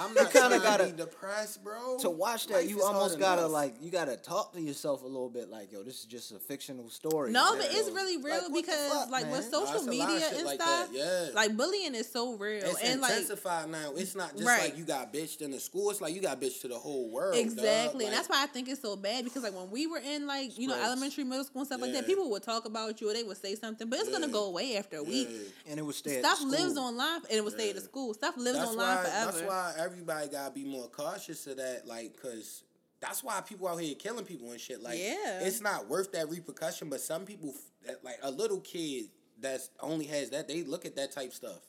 [0.00, 1.98] I'm not kinda trying to gotta- be depressed, bro.
[2.00, 3.52] To watch that, Life you almost gotta enough.
[3.52, 6.40] like, you gotta talk to yourself a little bit, like, yo, this is just a
[6.40, 7.30] fictional story.
[7.30, 9.80] No, but it's really real Like, what the because like with social it's a lot
[9.82, 13.92] of media and stuff, like bullying is so real It's and like intensified now.
[13.94, 14.70] It's not just Right.
[14.70, 15.90] like you got bitched in the school.
[15.90, 17.34] It's like you got bitched to the whole world.
[17.34, 17.42] dog.
[17.44, 20.26] Exactly, and that's why I think it's so bad because like when we were in
[20.26, 20.86] like you know gross.
[20.86, 23.36] elementary, middle school and stuff like that, people would talk about you or they would
[23.36, 25.28] say something, but it's gonna go away after a week.
[25.68, 26.20] And it would stay.
[26.20, 28.14] Stuff at the lives online and it will stay at the school.
[28.14, 29.32] Stuff lives that's online why, forever.
[29.32, 32.62] That's why everybody gotta be more cautious of that, like, cause
[33.00, 34.82] that's why people out here killing people and shit.
[34.82, 35.40] Like, Yeah.
[35.40, 36.88] it's not worth that repercussion.
[36.88, 40.96] But some people, that- like a little kid that's only has that, they look at
[40.96, 41.60] that type stuff.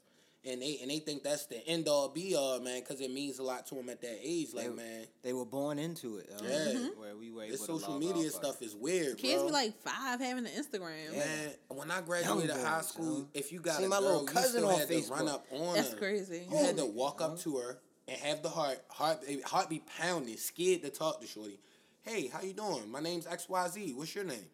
[0.48, 3.40] And they and they think that's the end all be all, man, because it means
[3.40, 4.54] a lot to them at that age.
[4.54, 6.30] Like, They- man, They were born into it.
[6.30, 6.48] yo.
[6.48, 6.58] Yeah.
[6.58, 7.00] Mm-hmm.
[7.02, 9.48] Where we were able this social media stuff is weird, Kids bro.
[9.48, 11.12] be like five having an Instagram.
[11.18, 13.28] Man, when I graduated Young high school, yo.
[13.34, 15.28] if you got See a my girl, little you cousin still on had to run
[15.28, 15.98] up on That's her.
[15.98, 16.48] crazy.
[16.50, 20.38] You had to walk up to her and have the heart, heart, heart be pounding,
[20.38, 21.60] scared to talk to Shorty.
[22.04, 22.90] Hey, how you doing?
[22.90, 23.94] My name's X Y Z.
[23.94, 24.46] What's your name?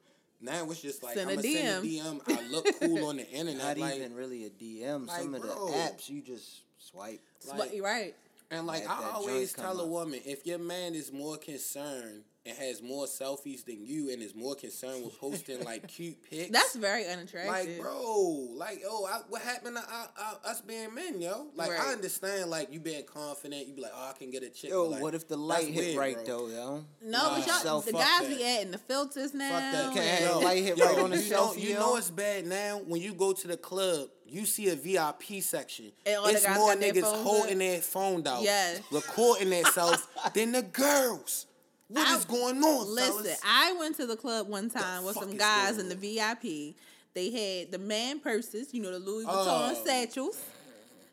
[0.44, 2.22] Now it's just like Send a I'm gonna send a DM.
[2.28, 5.08] I look cool on the internet, Not like, even really a DM.
[5.08, 7.22] like, Some of the apps you just swipe.
[7.58, 8.14] Like- right.
[8.52, 9.90] and like Let I always joint come tell a up.
[9.90, 14.36] woman, if your man is more concerned and has more selfies than you and is
[14.36, 16.52] more concerned with posting like cute pics.
[16.52, 17.48] That's very unattractive.
[17.50, 21.48] like, bro, like, yo, I, what happened to I, I, us being men, yo?
[21.56, 21.80] Like, Right.
[21.80, 24.72] I understand, like, you being confident, you be like, oh, I can get a chick.
[24.72, 26.26] Yo, but, like, what if the light hit weird, right bro.
[26.26, 26.86] though, yo?
[27.02, 28.30] No, Nah, but y'all, self- the guys that.
[28.30, 29.50] be adding the filters now.
[29.50, 29.94] Fuck that.
[29.94, 31.80] Can't and- the light hit Yo, right on the you know, selfie, you yo.
[31.80, 34.10] know it's bad now when you go to the club.
[34.28, 35.92] You see a VIP section.
[36.06, 37.60] And it's more niggas holding up.
[37.60, 38.82] their phone out, Yes.
[38.92, 41.46] recording themselves than the girls.
[41.90, 43.40] What I- is going on, Listen, fellas?
[43.46, 46.76] I went to the club one time with some guys in the VIP.
[47.14, 49.84] They had the man purses, you know, the Louis Vuitton Oh.
[49.86, 50.38] satchels.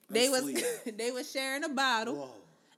[0.09, 0.44] They was
[0.96, 2.30] they was sharing a bottle, Whoa.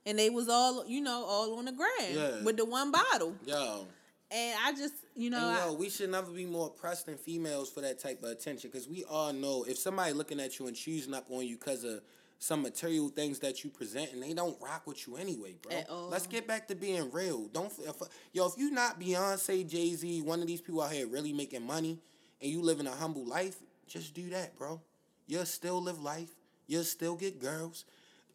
[0.05, 2.41] and they was all you know all on the ground Yeah.
[2.43, 3.35] with the one bottle.
[3.45, 3.87] Yo,
[4.29, 7.17] And I just you know and I- yo, we should never be more pressed than
[7.17, 10.67] females for that type of attention because we all know if somebody looking at you
[10.67, 12.01] and choosing up on you because of
[12.43, 15.77] some material things that you present and they don't rock with you anyway, bro.
[15.77, 16.09] At all.
[16.09, 17.47] Let's get back to being real.
[17.47, 18.01] Don't if,
[18.33, 21.65] yo if you not Beyonce, Jay Z, one of these people out here really making
[21.65, 21.99] money,
[22.41, 23.55] and you living a humble life,
[23.87, 24.81] just do that, bro.
[25.25, 26.35] You'll still live life.
[26.67, 27.85] You'll still get girls.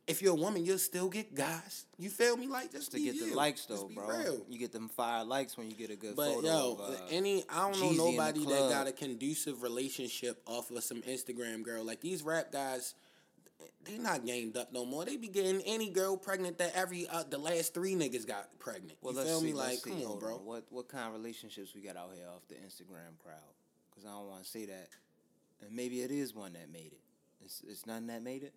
[0.07, 1.85] If you're a woman, you'll still get guys.
[1.99, 2.47] You feel me?
[2.47, 3.31] Like just to be get you.
[3.31, 4.09] the likes Just though, be bro.
[4.09, 4.47] real.
[4.49, 6.47] You get them fire likes when you get a good But photo.
[6.47, 10.71] yo, of, uh, any I don't Jeezy know nobody that got a conducive relationship off
[10.71, 11.85] of some Instagram girl.
[11.85, 12.95] Like these rap guys,
[13.85, 15.05] they not gamed up no more.
[15.05, 18.99] They be getting any girl pregnant that every uh, the last three niggas got pregnant.
[19.01, 19.53] Well, you feel see, me?
[19.55, 19.91] Like, see.
[19.91, 20.37] come on, bro.
[20.37, 23.39] What what kind of relationships we got out here off the Instagram crowd?
[23.91, 24.89] Because I don't want to say that,
[25.63, 27.01] and maybe it is one that made it.
[27.45, 28.55] It's it's nothing that made it.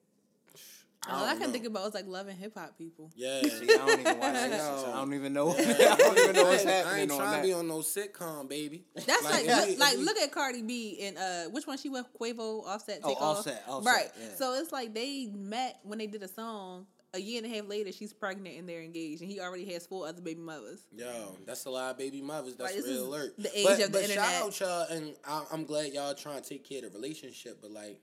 [1.09, 1.53] All I don't can know.
[1.53, 3.09] think about is like loving hip hop people.
[3.15, 3.41] Yeah.
[3.43, 4.51] See, I don't even watch this.
[4.85, 4.91] Yo.
[4.91, 5.49] I don't even know.
[5.57, 8.83] I don't even know what's I happening ain't trying to be on no sitcom, baby.
[8.95, 11.77] That's like, if look, we- like we- look at Cardi B and uh which one
[11.77, 13.37] she with Quavo Offset Oh, off?
[13.39, 14.11] Offset, Offset, right.
[14.19, 14.35] yeah.
[14.35, 16.85] So it's like they met when they did a song.
[17.13, 19.85] A year and a half later, she's pregnant and they're engaged, and he already has
[19.85, 20.85] four other baby mothers.
[20.93, 22.55] Yo, that's a lot of baby mothers.
[22.55, 23.33] That's Right, real alert.
[23.37, 24.29] the age but, of the but internet.
[24.29, 27.57] shout out y'all, and I, I'm glad y'all trying to take care of the relationship.
[27.61, 27.99] But like,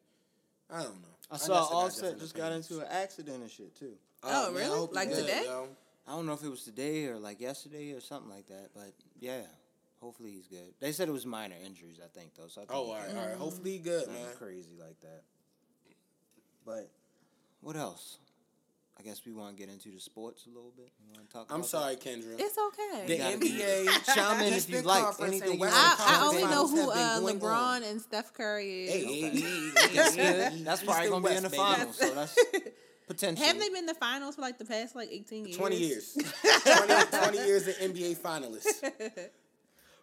[0.68, 1.08] I don't know.
[1.30, 3.92] I saw got Offset just got into an accident and shit too.
[4.22, 4.78] Oh, man, really?
[4.78, 5.42] hope Like today?
[5.44, 5.68] yo.
[6.06, 8.92] I don't know if it was today or like yesterday or something like that, but
[9.20, 9.42] yeah,
[10.00, 10.72] hopefully he's good.
[10.80, 12.48] They said it was minor injuries, I think though.
[12.48, 13.18] So I think Oh, all he's right, good.
[13.18, 13.36] all right.
[13.36, 14.16] Hopefully good, man.
[14.38, 15.22] crazy like that.
[16.64, 16.90] But
[17.60, 18.18] what else?
[18.98, 20.90] I guess we want to get into the sports a little bit.
[20.98, 21.46] You want to talk?
[21.50, 22.34] I'm about sorry, Kendra.
[22.36, 23.06] It's okay.
[23.06, 25.20] the NBA Chime in if you like.
[25.20, 26.20] Anything and you Western I.
[26.20, 27.82] I only know who uh, LeBron on.
[27.84, 28.92] and Steph Curry is.
[28.92, 30.64] Hey, hey, hey, That's good.
[30.64, 31.56] That's probably gonna be in the West, baby.
[31.56, 32.38] finals, so that's
[33.06, 33.46] potential.
[33.46, 35.56] Have they been in the finals for like the past like eighteen years?
[35.56, 36.18] 20 years.
[36.64, 39.28] 20, 20 years of NBA finalists.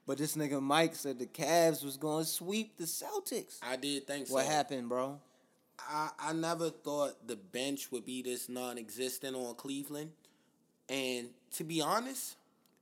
[0.08, 3.58] But this nigga Mike said the Cavs was going to sweep the Celtics.
[3.64, 4.36] I did think so.
[4.36, 5.20] What happened, bro?
[5.88, 10.12] I, I never thought the bench would be this non existent on Cleveland.
[10.90, 12.36] And to be honest,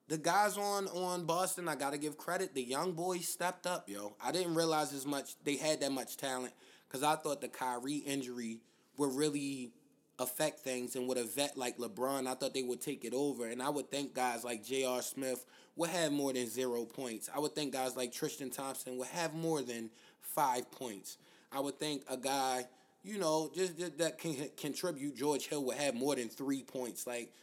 [0.07, 2.53] the guys on on Boston, I gotta give credit.
[2.53, 4.15] The young boys stepped up, yo.
[4.23, 6.53] I didn't realize as much they had that much talent
[6.87, 8.59] because I thought the Kyrie injury
[8.97, 9.71] would really
[10.19, 13.47] affect things and with a vet like LeBron, I thought they would take it over.
[13.47, 15.01] And I would think guys like J.R.
[15.01, 17.29] Smith would have more than zero points.
[17.33, 19.89] I would think guys like Tristan Thompson would have more than
[20.21, 21.17] five points.
[21.51, 22.65] I would think a guy,
[23.03, 27.05] you know, just, just that can contribute, George Hill would have more than three points.
[27.05, 27.33] Like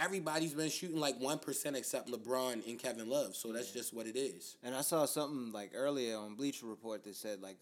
[0.00, 3.34] everybody's been shooting like one percent except LeBron and Kevin Love.
[3.34, 4.56] So that's just what it is.
[4.62, 7.56] And I saw something like earlier on Bleacher Report that said like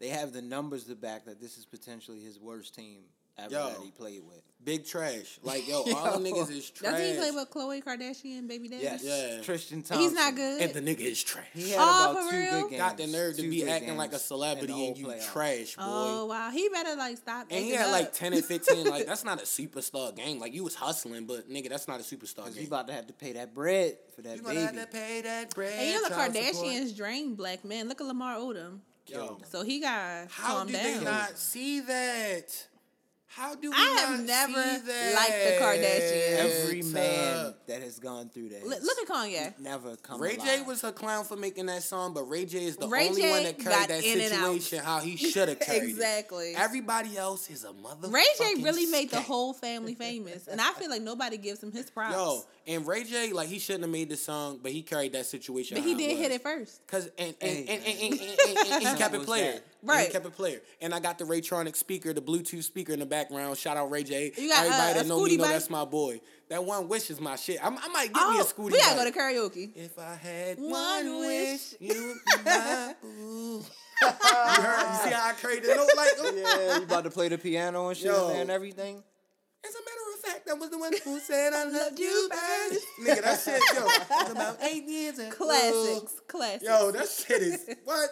[0.00, 3.02] they have the numbers to back that this is potentially his worst team
[3.38, 3.68] ever Yo.
[3.68, 4.42] that he played with.
[4.64, 5.38] Big trash.
[5.42, 6.92] Like yo, all them niggas is trash.
[6.92, 8.82] Doesn't he play with Khloe Kardashian, baby daddy?
[8.82, 9.40] Yes, Yeah.
[9.40, 10.00] Tristan Thompson.
[10.00, 10.60] He's not good.
[10.60, 11.46] and the nigga is trash.
[11.54, 12.50] He had Oh, about for two real?
[12.62, 12.82] good games.
[12.82, 15.32] Got the nerve to be acting like a celebrity the whole and you playoff.
[15.32, 15.82] trash, boy.
[15.86, 17.46] Oh wow, he better like stop.
[17.50, 18.84] and he acting had like 10 and 15.
[18.90, 20.38] like, that's not a superstar game.
[20.40, 22.66] Like, you was hustling, but nigga, that's not a superstar Cause he game.
[22.66, 24.56] about to have to pay that bread for that You baby.
[24.56, 25.72] gonna have to pay that bread.
[25.78, 26.54] And you know the child support.
[26.66, 27.88] Kardashians drain black men.
[27.88, 28.80] Look at Lamar Odom.
[29.06, 30.82] Yo, So he got how calm do down.
[30.98, 32.66] they not see that?
[33.30, 35.14] How do we I have not never see that?
[35.14, 36.62] liked the Kardashians.
[36.64, 38.66] Every man that has gone through that.
[38.66, 39.60] Look, look at Kanye.
[39.60, 42.76] never come Ray J was a clown for making that song, but Ray J is
[42.78, 44.52] the Ray only J one that carried that in and out.
[44.54, 45.90] situation how he should have carried it.
[45.90, 46.52] Exactly.
[46.52, 46.58] it.
[46.58, 48.08] Everybody else is a mother.
[48.08, 51.70] Ray J really made the whole family famous, and I feel like nobody gives him
[51.70, 52.14] his props.
[52.14, 55.26] Yo, and Ray J, like he shouldn't have made the song, but he carried that
[55.26, 55.76] situation.
[55.76, 56.84] but he did hit it first.
[56.86, 58.02] Cause and and, Hey, and, and, man.
[58.10, 59.96] and, and, and, and he kept it was player.
[59.96, 59.98] that.
[59.98, 60.12] And He Right.
[60.12, 60.60] kept it player.
[60.80, 63.56] And I got the Raytronic speaker, the Bluetooth speaker in the background.
[63.58, 64.32] Shout out Ray J.
[64.36, 65.52] You got, Everybody uh, a that know me know bike?
[65.52, 66.20] that's my boy.
[66.48, 67.58] That one wish is my shit.
[67.64, 68.72] I'm, I might get me a Oh, scooty.
[68.72, 69.70] we gotta go to karaoke.
[69.76, 71.80] If I had One one wish, wish.
[71.80, 73.64] you would be my boo.
[74.00, 74.92] you heard?
[74.92, 76.08] You see how I created the note like?
[76.36, 78.30] Yeah, you about to play the piano and shit Yo.
[78.30, 79.02] and everything.
[79.66, 82.84] As a matter of fact, that was the one who said I loved you first.
[83.02, 85.30] Nigga, that shit, yo, was about eight years ago.
[85.32, 86.64] Classics, classics.
[86.64, 88.08] Yo, that shit is what?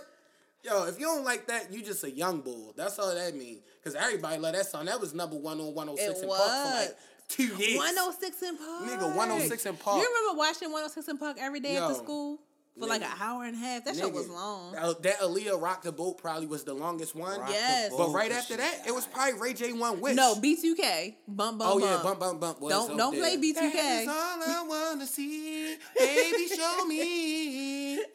[0.65, 2.75] Yo, if you don't like that, you just a young bull.
[2.77, 3.61] That's all that means.
[3.85, 4.87] Cause everybody love that song.
[4.87, 6.97] That was number one on 106 It in Park for like
[7.29, 7.79] two years.
[7.79, 8.83] 106 in Park.
[8.83, 10.03] Nigga, 106 in Park.
[10.03, 12.39] You remember watching 106 in Park every day after Yo, school?
[12.79, 13.85] For like an hour and a half.
[13.87, 14.73] That show was long.
[14.73, 17.41] That, that Aaliyah Rock the Boat probably was the longest one.
[17.41, 17.91] Rock Yes.
[17.97, 20.15] But right after that, it was probably Ray J one which.
[20.15, 21.15] No, B2K.
[21.27, 22.03] Bump, bump, Oh yeah, bump.
[22.03, 22.61] bump bump bump.
[22.61, 23.39] was Don't- don't play.
[23.39, 23.73] B2K.
[23.73, 26.49] That is all I wanna see, baby.
[26.55, 27.95] Show me.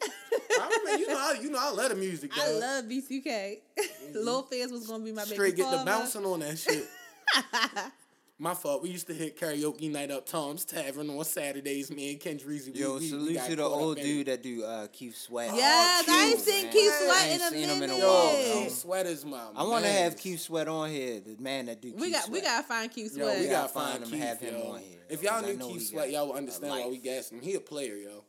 [0.50, 2.32] I remember, you know, I, you know, I love the music.
[2.34, 2.42] Though.
[2.42, 3.56] I love B2K.
[4.14, 6.86] Lil Fizz was gonna be my baby Straight get the bouncing on that shit.
[8.38, 8.82] My fault.
[8.82, 11.92] We used to hit karaoke night up Tom's Tavern on Saturdays.
[11.92, 12.74] Me and Ken Dreezy.
[12.74, 15.54] we- Yo, we, we salute got to the old dude that do uh, Keith Sweat.
[15.54, 16.72] Yes, I ain't seen man.
[16.72, 18.04] Keith I Sweat ain't in a seen him in a minute.
[18.04, 18.62] while, Yo.
[18.64, 19.40] Keith Sweat is my.
[19.54, 21.92] I want to have Keith Sweat on here, the man that do.
[21.94, 23.38] We Keith got we gotta find Keith Yo, Sweat.
[23.38, 24.72] we gotta gotta find find him Keith, have him yo.
[24.72, 27.02] on here, If y'all knew know Keith Sweat, y'all would understand why we life.
[27.04, 27.40] gassed him.
[27.42, 28.24] He a player, yo.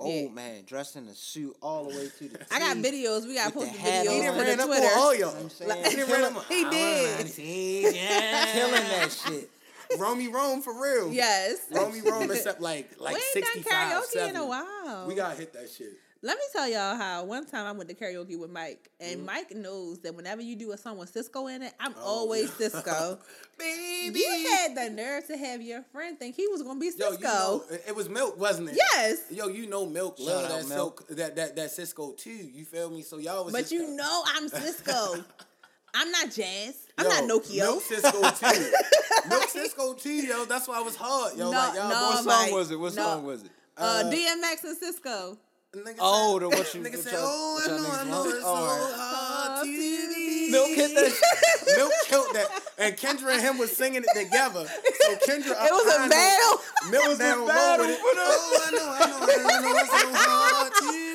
[0.00, 0.28] Old Yeah.
[0.30, 2.40] man dressed in a suit all the way to the.
[2.54, 3.26] I got videos.
[3.26, 4.14] We gotta With post the the hat videos on.
[4.14, 4.86] He to done the ran up Twitter.
[4.86, 5.34] on all You know y'all.
[5.34, 5.84] what I'm saying?
[5.90, 7.94] He done ran up on- He did.
[7.94, 9.50] killing that shit.
[9.98, 11.12] Romy Rome for real.
[11.12, 11.58] Yes.
[11.70, 14.30] Romy Rome except like like we ain't sixty done karaoke seven.
[14.30, 15.06] in a while.
[15.08, 15.94] We gotta hit that shit.
[16.22, 19.26] Let me tell y'all how one time I went to karaoke with Mike, and Mm-hmm.
[19.26, 22.50] Mike knows that whenever you do a song with Sisqó in it, I'm Oh, always
[22.50, 23.18] Sisqó.
[23.58, 24.18] Baby.
[24.20, 27.18] You had the nerve to have your friend think he was gonna be Yo, Sisqó.
[27.18, 28.76] you know, it- it was milk, wasn't it?
[28.94, 31.04] yes, Yo, you know milk Shout love that Milk.
[31.08, 32.30] silk that that that Sisqó too.
[32.30, 33.00] You feel me?
[33.00, 35.24] So y'all was but just you know I'm Sisqó.
[35.94, 36.86] I'm not Jazz.
[36.98, 37.56] I'm Yo, not Nokio.
[37.56, 39.28] Milk Sisqó too.
[39.30, 40.44] milk Sisqó too, yo.
[40.44, 41.44] That's why it was hard, yo.
[41.50, 42.78] No, like y'all no, What song Mike, was it?
[42.78, 43.02] What no.
[43.04, 43.50] song was it?
[43.78, 45.38] Uh, Uh, DMX and Sisqó.
[45.76, 48.04] Nigga Oh, said- the what you- Nigga what said, oh, what I y'all know, I
[48.04, 48.94] know, it's so alright.
[48.96, 50.50] hard to be.
[50.50, 51.74] Milk hit that.
[51.76, 54.66] Milk killed that, and Kendra and him was singing it together.
[54.66, 56.58] So Kendra, It was a battle.
[56.90, 57.98] Milk was down low with it.
[58.00, 61.09] for the- Oh, I know, I know, I know, it's so hard to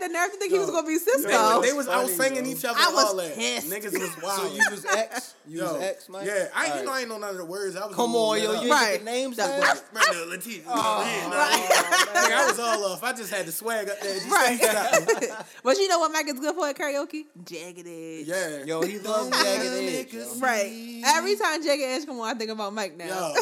[0.00, 1.26] had the nerve to think he was gonna be Sisqó.
[1.26, 3.34] They, was- they was out singing each other I was all that.
[3.34, 3.70] pissed.
[3.70, 4.40] Niggas was wild.
[4.40, 5.34] So you was X.
[5.48, 6.26] You Yo, was X, Mike.
[6.26, 7.76] Yeah, I, you know I ain't know none of the words.
[7.76, 8.98] I was Come on, yo, you Right.
[8.98, 9.76] the names That- down.
[9.92, 10.62] Brenda Latifah.
[10.68, 12.32] Oh, Yeah, right.
[12.32, 13.02] I was all off.
[13.02, 14.14] I just had the swag up there.
[14.14, 14.60] Just Right.
[14.62, 15.30] right.
[15.64, 17.24] but you know what Mike is good for at karaoke?
[17.44, 18.26] Jagged Edge.
[18.26, 18.64] Yeah.
[18.64, 20.40] Yo, he loves Jagged Edge.
[20.40, 21.02] Right.
[21.06, 23.34] Every time Jagged Edge come on, I think about Mike now.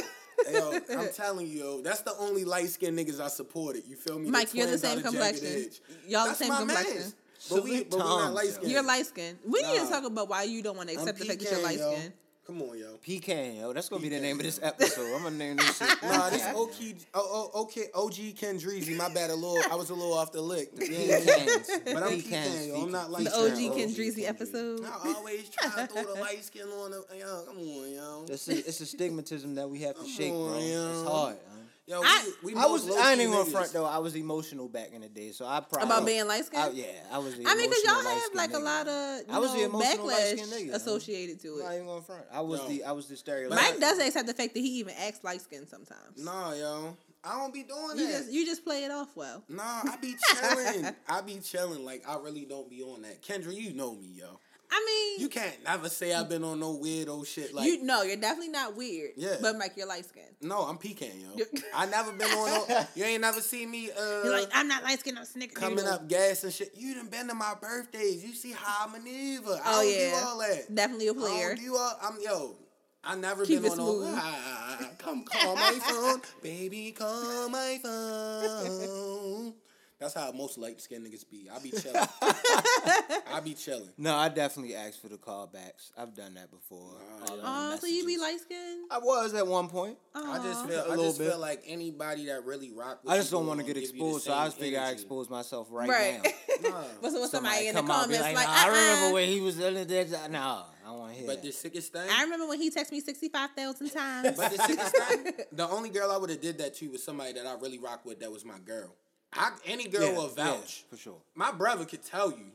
[0.52, 3.84] Yo, yo, I'm telling you, yo, that's the only light skinned niggas I supported.
[3.86, 4.26] You feel me?
[4.26, 5.70] The Mike, you're the same complexion.
[6.06, 6.94] Y'all the same my complexion.
[6.96, 7.14] mans.
[7.48, 8.72] But we, Salute but we not light skinned.
[8.72, 9.38] You're light skinned.
[9.46, 11.44] We need to talk about why you don't want to I'm accept the fact that
[11.50, 11.94] you're pecan, light yo.
[11.96, 12.12] skinned.
[12.48, 12.96] Come on, yo.
[13.04, 13.74] Pecan, yo.
[13.74, 15.14] That's gonna be the name of this episode.
[15.14, 15.88] I'm gonna name this shit.
[16.02, 18.58] Nah, this Pecan, OK, oh, oh, okay, OG Ken
[18.96, 19.58] My bad, a little.
[19.70, 20.70] I was a little off the lick.
[20.78, 20.86] yo.
[20.86, 21.70] Yeah, Pecans.
[21.84, 22.82] But I'm Pecans pecan, yo.
[22.84, 23.36] I'm not like The.
[23.36, 24.80] OG Ken OG Dreezy Ken episode.
[24.82, 27.04] I always try to throw the light skin on the.
[27.18, 28.24] Yo, come on, yo.
[28.30, 30.58] It's a, it's a stigmatism that we have to Come shake, bro.
[30.58, 30.90] yo.
[31.02, 31.36] It's hard.
[31.50, 31.57] huh?
[31.88, 32.86] Yo, I- we, we I was.
[32.90, 33.52] I ain't even gonna niggas.
[33.52, 33.86] front though.
[33.86, 36.62] I was emotional back in the day, so I probably About being light skinned?
[36.64, 37.34] I, yeah, I was.
[37.38, 39.58] The I mean, because y'all have light-skinned like a lot of you I was the
[39.60, 41.74] know, emotional backlash nigga, associated to I'm not it.
[41.76, 42.24] even gonna front.
[42.30, 42.68] I was Yo.
[42.68, 42.84] the.
[42.84, 43.58] I was the stereotype.
[43.58, 46.22] Mike doesn't accept the fact that he even acts light skinned sometimes.
[46.22, 46.94] Nah, yo.
[47.24, 48.12] I don't be doing You that.
[48.18, 49.42] just you just play it off well.
[49.48, 50.94] Nah, I be chilling.
[51.08, 51.84] I be chilling.
[51.86, 53.22] Like I really don't be on that.
[53.22, 54.38] Kendra, you know me, yo.
[54.70, 57.54] I mean, You can't never say I've been on no weirdo shit.
[57.54, 59.12] Like you know, you're definitely not weird.
[59.16, 59.36] Yeah.
[59.40, 60.26] But Mike, you're light skinned.
[60.42, 61.44] no, I'm pecan, yo.
[61.74, 62.68] I never been on.
[62.68, 63.90] No, you ain't never seen me.
[63.90, 66.72] Uh, You're like, I'm not light skinned, I'm coming up gas and shit.
[66.76, 68.22] You done been to my birthdays.
[68.24, 69.58] You see how I maneuver.
[69.64, 70.74] I Oh don't yeah, do all that.
[70.74, 71.54] definitely a player.
[71.54, 71.98] don't do all.
[72.02, 72.56] I'm yo.
[73.04, 73.84] I never Keep been on no.
[74.02, 74.14] smooth.
[74.18, 76.90] Ah, come call my phone, baby.
[76.92, 79.54] Call my phone.
[80.00, 81.48] That's how most light skinned niggas be.
[81.52, 81.96] I be chilling.
[82.22, 83.90] I be chilling.
[83.98, 85.90] No, I definitely asked for the callbacks.
[85.98, 86.92] I've done that before.
[87.26, 88.86] Oh, the so you be light skinned?
[88.92, 89.98] I was at one point.
[90.14, 90.66] I just Aw.
[90.68, 90.78] feel.
[90.80, 91.30] A I little just bit.
[91.30, 93.00] feel like anybody that really rock.
[93.02, 94.80] With I just don't want to get give you the exposed, so I same figure
[94.80, 96.20] I expose myself right, Right.
[96.62, 96.70] now.
[96.70, 96.84] Nah.
[97.02, 98.70] But so when somebody, in the come out comments like, like, nah, I uh-uh.
[98.72, 101.46] remember when he was in the Nah, I want to hear But that.
[101.46, 102.08] the sickest thing.
[102.10, 104.36] I remember when he texted me 65,000 times.
[104.36, 107.32] But the sickest thing, the only girl I would have did that to was somebody
[107.32, 108.20] that I really rock with.
[108.20, 108.94] That was my girl.
[109.32, 110.84] I any girl Yeah, will yeah, vouch.
[110.90, 111.18] for sure.
[111.34, 112.46] My brother could tell you.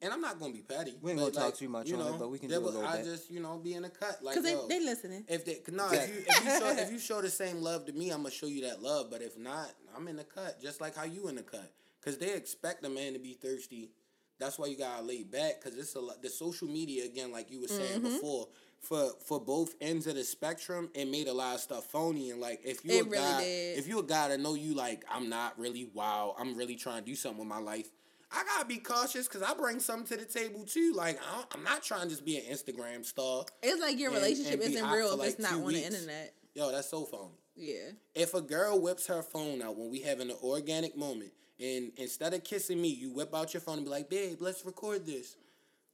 [0.00, 0.94] And I'm not gonna be petty.
[1.02, 2.62] We ain't gonna talk too much you on it, know, but we can there do
[2.64, 3.06] a was- little I bit.
[3.06, 5.24] just you know be in the cut like Because they, yo, they listening.
[5.26, 6.18] If they no, Exactly.
[6.18, 8.30] if you if you show if you show the same love to me, I'm gonna
[8.30, 9.10] show you that love.
[9.10, 11.72] But if not, I'm in the cut, just like how you in the cut.
[12.04, 13.90] Cause they expect a man to be thirsty.
[14.38, 15.60] That's why you gotta lay back.
[15.64, 16.22] Cause it's a lot.
[16.22, 18.04] The social media again, like you were saying Mm-hmm.
[18.14, 18.46] before,
[18.80, 22.30] for for both ends of the spectrum, it made a lot of stuff phony.
[22.30, 23.78] And like if you It a really guy, did.
[23.78, 26.34] if you a guy that know you like, I'm not really wow.
[26.38, 27.90] I'm really trying to do something with my life.
[28.30, 30.92] I gotta be cautious because I bring something to the table too.
[30.94, 33.44] Like I I'm not trying to just be an Instagram star.
[33.62, 36.34] It's like your And- relationship and isn't real if like, it's not on the internet.
[36.54, 37.34] Yo, that's so phony.
[37.56, 37.90] Yeah.
[38.14, 42.34] If a girl whips her phone out when we having an organic moment, and instead
[42.34, 45.36] of kissing me, you whip out your phone and be like, "Babe, let's record this."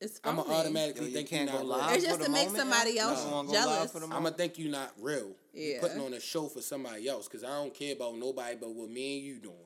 [0.00, 1.86] It's I'm gonna automatically Yo, you think can't you go not live.
[1.86, 1.96] real.
[1.96, 3.94] It's just to make moment, somebody else You wanna go live jealous.
[4.02, 5.36] I'm gonna think you not real.
[5.54, 5.80] You Yeah.
[5.80, 8.90] putting on a show for somebody else because I don't care about nobody but what
[8.90, 9.56] me and you doing.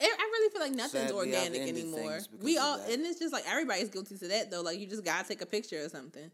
[0.00, 2.20] I I really feel like nothing's Sadly, organic anymore.
[2.40, 4.62] We all, and it's just like everybody's guilty to that though.
[4.62, 6.30] Like you just gotta take a picture or something.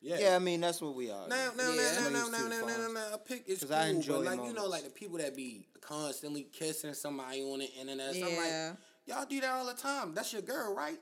[0.00, 0.18] Yeah.
[0.20, 1.28] Yeah, I mean that's what we are.
[1.28, 1.74] Now, now, Yeah.
[1.74, 4.12] now, I'm now, used now, to now, now, a pic is 'Cause cool, I enjoy
[4.24, 8.14] but like you know, like the people that be constantly kissing somebody on the internet.
[8.14, 8.68] So I'm Yeah.
[9.06, 10.14] like, y'all do that all the time.
[10.14, 11.00] That's your girl, right?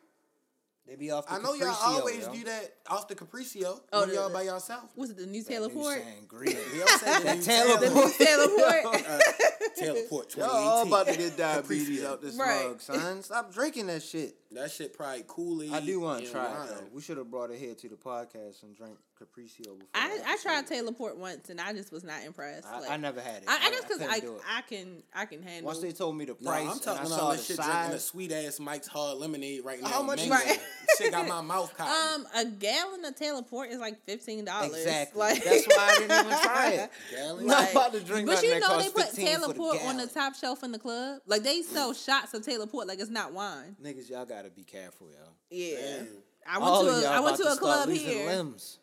[0.87, 1.27] They be off.
[1.27, 2.33] The I know y'all always yo.
[2.33, 4.85] do that off the Capriccio Oh, when the- y'all the- by yourself.
[4.95, 5.17] What's it?
[5.17, 5.99] The new That Taylor new Port.
[5.99, 6.73] sangria.
[6.73, 8.49] We all say the That new Taylor The new Taylor
[8.83, 9.63] Port.
[9.79, 12.67] Uh, Taylor Port Y'all all about to get diabetes out this Right.
[12.69, 13.23] mug, son.
[13.23, 14.35] Stop drinking that shit.
[14.53, 15.73] That shit probably Kool-Aid.
[15.73, 16.69] I do want to try wine.
[16.69, 16.87] it though.
[16.93, 19.79] We should have brought it here to the podcast and drank Capriccio before.
[19.95, 20.67] I, I tried episode.
[20.75, 22.67] Taylor Port once and I just was not impressed.
[22.67, 23.49] I, Like, I never had it.
[23.49, 24.59] I, I guess because couldn't I.
[24.59, 25.67] I can I can handle.
[25.67, 27.93] Once they told me the No, price, I'm talking about saw this the shit drinking
[27.95, 29.89] a sweet ass Mike's Hard Lemonade right now.
[29.89, 30.35] How much Mango.
[30.37, 30.61] Right.
[30.99, 31.89] shit got my mouth caught.
[32.15, 34.75] um a gallon of Taylor Port is like fifteen dollars.
[34.77, 35.19] Exactly.
[35.19, 36.91] Like That's why I didn't even try it.
[37.11, 37.47] Gallon?
[37.47, 39.85] Not about to drink But you that know they costs put 15 for the Port
[39.87, 41.21] on the top shelf in the club.
[41.27, 43.77] Like they sell shots of Taylor Port like it's not wine.
[43.83, 45.17] Niggas, y'all gotta be careful, yo.
[45.51, 45.77] Yeah.
[45.81, 46.09] Damn.
[46.49, 48.27] I went All to of I went to a club losing here.
[48.27, 48.79] Limbs,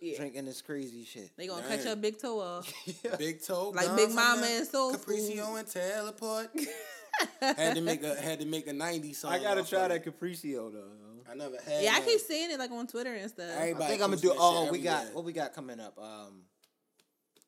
[0.00, 0.16] Yeah.
[0.16, 1.30] drinking this crazy shit.
[1.36, 1.76] They gonna Damn.
[1.76, 2.72] cut your big toe off.
[3.18, 5.58] Big toe, Like Big Mama and Soul Capriccio Food.
[5.58, 6.50] and teleport.
[7.40, 9.32] had to make a had to make a ninety song.
[9.32, 10.18] I gotta try that it.
[10.20, 10.90] Capriccio though.
[11.30, 11.82] I never had.
[11.82, 13.46] Yeah, I keep seeing it like on Twitter and stuff.
[13.56, 14.34] Everybody I think I'm gonna do.
[14.36, 15.14] Oh, we got everywhere.
[15.14, 15.98] what we got coming up.
[15.98, 16.42] Um,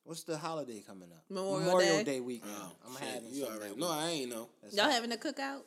[0.07, 1.25] what's the holiday coming up?
[1.29, 2.21] Memorial Day.
[2.21, 2.53] weekend.
[2.59, 3.75] Oh, I'm shit, having you something already.
[3.75, 3.91] that No.
[3.91, 4.49] I ain't know.
[4.63, 4.93] That's Y'all it.
[4.93, 5.61] having a cookout?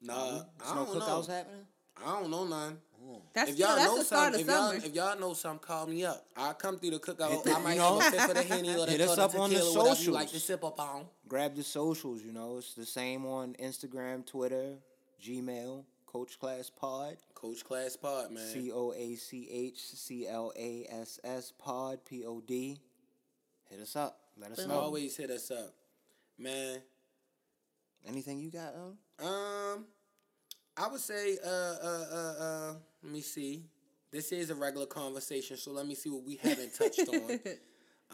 [0.00, 1.00] Nah, There's I no don't know.
[1.04, 1.66] cookouts happening.
[2.04, 2.78] I don't know none.
[3.04, 3.22] Oh.
[3.34, 4.86] That's If you y'all know, that's the start something, of if y'all, summer.
[4.86, 6.24] if y'all know something, call me up.
[6.36, 7.30] I'll come through the cookout.
[7.30, 9.00] Hit the- I might you have know, a fifth of the henny or the hit
[9.00, 11.06] us up on the tequila, whatever you like to sip up on.
[11.28, 12.22] Grab the socials.
[12.22, 14.76] You know, it's the same on Instagram, Twitter,
[15.22, 18.46] Gmail, Coach Class Pod, Coach Class Pod, man.
[18.46, 22.78] C O A C H C L A S S Pod P O D.
[23.72, 24.18] Hit us up.
[24.38, 24.68] Let us Boom.
[24.68, 24.80] know.
[24.80, 25.72] Always hit us up,
[26.38, 26.78] man.
[28.06, 28.74] Anything you got?
[28.74, 29.86] Um, Um,
[30.76, 33.64] I would say, uh, uh, uh, uh, let me see.
[34.10, 37.40] This is a regular conversation, so let me see what we haven't touched on.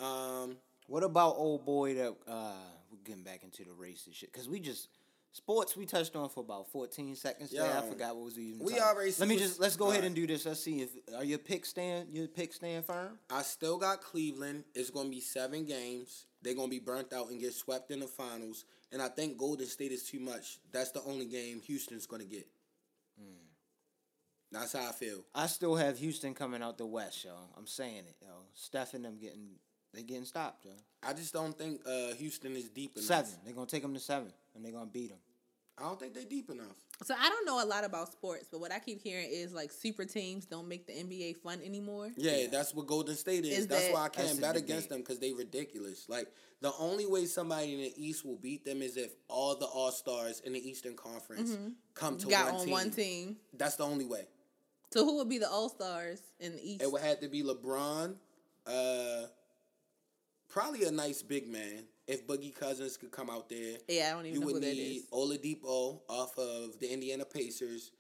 [0.00, 2.52] Um, What about old boy that uh
[2.88, 4.32] we're getting back into the racist shit?
[4.32, 4.90] Cause we just
[5.32, 7.62] sports we touched on for about fourteen seconds there.
[7.76, 8.58] I forgot what was we even.
[8.64, 10.44] we talking- already- Let me just let's go ahead and do this.
[10.46, 13.18] Let's see if are your picks stand your picks stand firm.
[13.30, 14.64] I still got Cleveland.
[14.74, 16.26] It's going to be seven games.
[16.42, 18.64] They're going to be burnt out and get swept in the finals.
[18.92, 20.58] And I think Golden State is too much.
[20.72, 22.46] That's the only game Houston's going to get.
[24.50, 25.24] That's how I feel.
[25.34, 27.32] I still have Houston coming out the West, yo.
[27.56, 28.28] I'm saying it, yo.
[28.54, 29.50] Steph and them getting
[29.92, 30.70] they getting stopped, yo.
[31.02, 33.04] I just don't think uh, Houston is deep enough.
[33.06, 33.30] Seven.
[33.44, 35.18] They're gonna take them to seven, and they're gonna beat them.
[35.78, 36.76] I don't think they're deep enough.
[37.04, 39.70] So I don't know a lot about sports, but what I keep hearing is like
[39.70, 42.10] super teams don't make the NBA fun anymore.
[42.16, 43.58] Yeah, that's what Golden State is.
[43.58, 46.08] Is that's that- why I can't bet against them because they ridiculous.
[46.08, 46.26] Like
[46.60, 49.92] the only way somebody in the East will beat them is if all the All
[49.92, 51.56] Stars in the Eastern Conference
[51.94, 52.30] come to Mm-hmm.
[52.30, 52.72] Got one on team.
[52.72, 53.36] one team.
[53.56, 54.26] That's the only way.
[54.92, 56.82] So who would be the All Stars in the East?
[56.82, 58.16] It would have to be LeBron,
[58.66, 59.22] uh,
[60.48, 61.84] probably a nice big man.
[62.08, 64.62] If Boogie Cousins could come out there, yeah, I don't even you know who would
[64.62, 65.06] need is.
[65.12, 67.90] Oladipo off of the Indiana Pacers.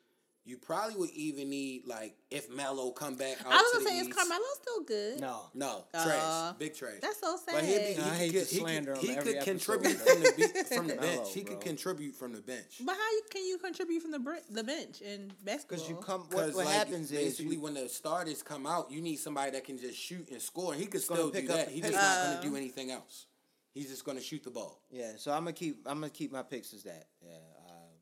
[0.46, 3.36] You probably would even need like if Melo come back.
[3.44, 5.20] Out I was to gonna the say, is Carmelo still good?
[5.20, 5.40] No.
[5.52, 6.04] No, Aw.
[6.04, 6.94] trash, big trash.
[7.02, 7.54] That's so sad.
[7.56, 9.42] But he'd be, he I could, hate get- to he could, him he every could
[9.42, 11.34] contribute from the be- from the Melo, bench.
[11.34, 12.80] He could contribute from the bench.
[12.82, 15.76] But how can you contribute from the br- the bench in basketball?
[15.76, 18.90] Because you come, what, what like, happens is basically you, when the starters come out,
[18.90, 20.72] you need somebody that can just shoot and score.
[20.72, 21.68] And he could still pick do up that.
[21.68, 22.02] He's just pace.
[22.02, 23.26] not going Uh, to do anything else.
[23.74, 24.82] He's just going to shoot the ball.
[24.90, 25.12] yeah.
[25.16, 27.06] So I'm gonna keep, I'm gonna keep my picks as that.
[27.22, 27.36] Yeah.
[27.68, 27.92] Uh,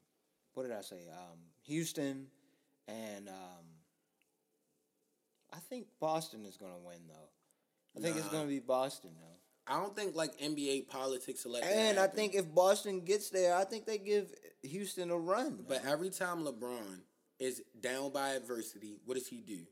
[0.55, 1.07] what did I say?
[1.13, 2.29] Um, Houston,
[2.89, 3.67] and um,
[5.53, 7.99] I think Boston is gonna win though.
[7.99, 9.37] I think it's gonna be Boston though.
[9.73, 13.55] I don't think like NBA politics let that And I think if Boston gets there,
[13.55, 15.65] I think they give Houston a run.
[15.67, 17.01] But every time LeBron
[17.41, 19.67] is down by adversity, what does he do?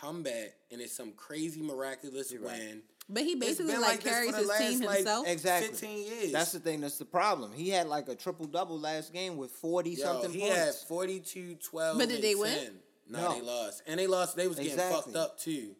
[0.00, 2.58] Come back and it's some crazy miraculous You're right.
[2.58, 2.82] win.
[3.08, 5.26] but he basically been like, carries the his last, team like, himself.
[5.26, 5.68] exactly.
[5.70, 6.32] 15 years.
[6.32, 6.80] That's the thing.
[6.80, 7.52] That's the problem.
[7.52, 10.56] He had like a triple double last game with forty Yo, something he points.
[10.56, 12.54] had 42, 12, But did and they win?
[12.58, 12.72] 10.
[13.10, 13.34] No, No.
[13.34, 13.82] they lost.
[13.86, 14.36] And they lost.
[14.36, 15.74] They was getting fucked up too.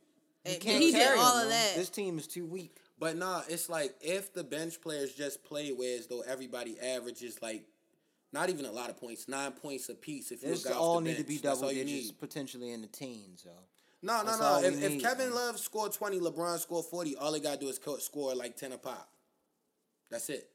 [0.45, 1.51] He can't he did carry all them, of though.
[1.51, 1.73] that.
[1.77, 2.79] This team is too weak.
[2.99, 7.41] But nah, it's like if the bench players just play where as though everybody averages
[7.43, 7.65] like
[8.33, 9.29] Not even a lot of points.
[9.29, 10.31] Nine points apiece.
[10.33, 12.19] If you This all the need to be That's double all you digits, need.
[12.19, 13.43] potentially in the teens.
[13.45, 13.51] So
[14.03, 14.61] No, no, That's no.
[14.63, 15.35] If, if Kevin.
[15.35, 17.17] Love scored twenty, LeBron scored forty.
[17.17, 19.09] All they gotta do is co- score like ten a pop.
[20.11, 20.49] That's it.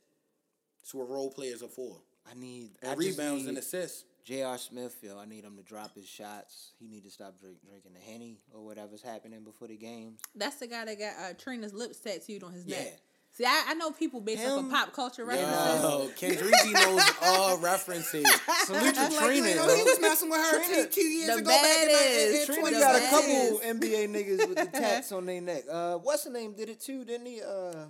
[0.82, 1.98] That's what role players are for.
[2.30, 4.06] I need And I rebounds need and assists.
[4.24, 4.58] J.R.
[4.58, 6.72] Smith, yo, I need him to drop his shots.
[6.80, 10.22] He need to stop drink, drinking the henny or whatever's happening before the games.
[10.34, 12.78] That's the guy that got uh, Trina's lips tattooed on his Yeah.
[12.84, 13.02] neck.
[13.36, 15.82] See, I, I know people based off of pop culture references.
[15.82, 18.24] Yo, Kendreezy knows all references.
[18.66, 19.50] Salute to Trina.
[19.50, 21.50] you know, he was messing with her Trina- two, two years the ago.
[21.50, 22.46] Back in, the- in, in baddest.
[22.54, 25.64] Trina got a couple NBA niggas with the tats on their neck.
[25.68, 26.54] Uh, what's the name?
[26.54, 27.04] Did it too?
[27.06, 27.42] Didn't he?
[27.42, 27.86] Uh,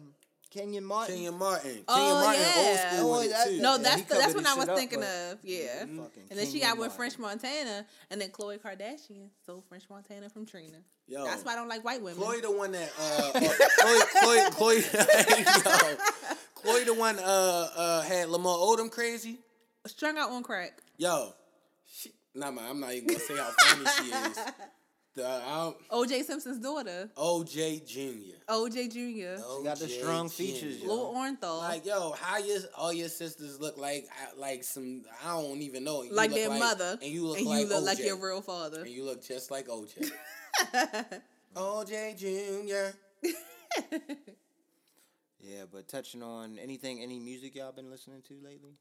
[0.53, 1.15] Kenyon Martin.
[1.15, 1.83] Kenyon Martin.
[1.87, 2.67] Oh, Kenyon Martin yeah.
[2.67, 3.61] old school Oh, that-.
[3.61, 5.39] No, that's he the, that's what I was up, thinking of.
[5.41, 5.79] Yeah.
[5.79, 10.29] Fucking And then she got with French Montana, and then Khloe Kardashian stole French Montana
[10.29, 10.77] from Trina.
[11.07, 11.25] Yo.
[11.25, 12.21] That's why I don't like white women.
[12.21, 14.93] Khloe the one that uh, uh Khloe Khloe Khloe
[16.65, 19.39] yo, Khloe the one uh uh had Lamar Odom crazy.
[19.87, 20.81] Strung out on crack.
[20.97, 21.33] Yo,
[21.87, 24.39] she, nah man, I'm not even gonna say how funny she is.
[25.15, 28.33] The um, OJ Simpson's daughter, OJ Junior.
[28.49, 29.43] OJ Jr.
[29.57, 30.87] She got the strong features, yo.
[30.87, 31.59] Lil Orenthal.
[31.59, 34.07] Like yo, how your all your sisters look like
[34.37, 36.01] like some I don't even know.
[36.01, 36.97] You like look their mother.
[37.01, 37.85] and you look and like you look OJ.
[37.85, 38.81] like your real father.
[38.81, 40.11] and you look just like OJ.
[41.55, 42.93] OJ Junior.
[45.43, 48.77] Yeah, but touching on anything, any music y'all been listening to lately?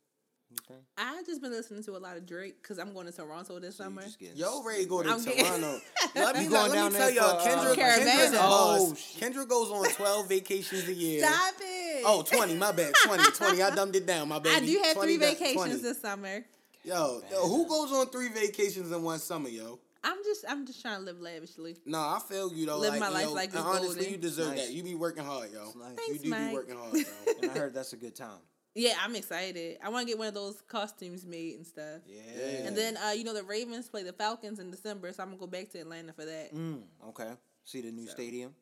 [0.53, 0.84] Anything?
[0.98, 3.76] I just been listening to a lot of Drake because I'm going to Toronto this
[3.76, 4.03] So you summer.
[4.03, 5.80] just getting Yo, ready to go to I'm getting- Toronto.
[6.14, 8.38] let me, You let, going let down me tell there y'all, for, uh, Kendra, Caribana.
[8.40, 9.16] Oh, boss.
[9.18, 11.20] Kendra goes on 12 vacations a year.
[11.26, 12.03] Stop it.
[12.07, 12.92] Oh, 20, my bad.
[13.05, 13.62] 20, 20.
[13.62, 14.55] I dumbed it down, my baby.
[14.57, 15.74] I do have 20 three vacations 20.
[15.76, 16.44] this summer.
[16.84, 19.78] Yo, yo, who goes on three vacations in one summer, yo?
[20.05, 21.76] I'm just I'm just trying to live lavishly.
[21.86, 22.78] No, I feel you though.
[22.78, 24.11] Live like, my life yo, like it's honestly, golden.
[24.11, 24.66] you deserve Nice.
[24.66, 24.72] that.
[24.72, 25.61] You be working hard, yo.
[25.61, 25.74] nice.
[25.76, 26.48] you Thanks, do Mike.
[26.48, 27.03] be working hard, yo.
[27.40, 28.40] And I heard that's a good time.
[28.74, 29.78] Yeah, I'm excited.
[29.84, 32.00] I want to get one of those costumes made and stuff.
[32.06, 32.66] Yeah.
[32.66, 35.40] And then uh, you know the Ravens play the Falcons in December, so I'm gonna
[35.40, 36.54] go back to Atlanta for that.
[36.54, 37.32] Mm, okay.
[37.64, 38.54] See the new stadium.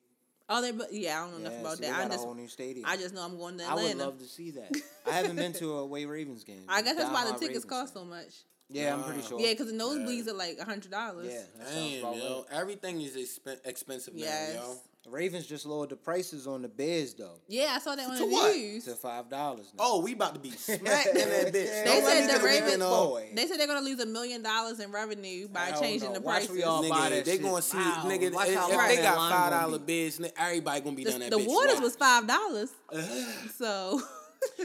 [0.49, 1.97] Oh, they but yeah, I don't know Yeah, enough about see, they that.
[1.97, 2.87] got I a just whole new stadium.
[2.89, 3.81] I just know I'm going to Atlanta.
[3.81, 4.73] I would love to see that.
[5.07, 6.65] I haven't been to a way Ravens game.
[6.69, 8.03] I guess that's why the tickets Ravens cost fan.
[8.03, 8.35] so much.
[8.69, 9.41] Yeah, I'm pretty sure.
[9.41, 11.29] Yeah, because the nosebleeds are like a hundred dollars.
[11.33, 12.45] Yeah, that Damn, yo.
[12.51, 12.59] right.
[12.61, 14.55] Everything is expen- expensive Yes.
[14.55, 14.77] now, yo.
[15.03, 18.17] The Ravens just lowered the prices on the beds though Yeah, I saw that on
[18.19, 18.55] To the what?
[18.55, 18.85] news.
[18.85, 19.73] to five dollars.
[19.79, 21.53] Oh, we about to be smacked in that bitch.
[21.53, 22.81] They Don't let said me the get a Ravens- weekend.
[22.83, 23.31] Boy.
[23.35, 26.15] They said they're gonna lose a million dollars in revenue by Hell changing no.
[26.17, 26.51] the Watch prices.
[26.51, 27.43] we all buy Nigga, that they shit.
[27.43, 28.03] gonna see, Wow.
[28.05, 28.33] nigga.
[28.33, 29.85] Watch if, how if long they that got line five gonna dollar be.
[30.05, 31.47] bids, ni- everybody gonna be The, done that the bitch.
[31.49, 31.83] waters Watch.
[31.83, 32.71] was five dollars,
[33.57, 34.03] so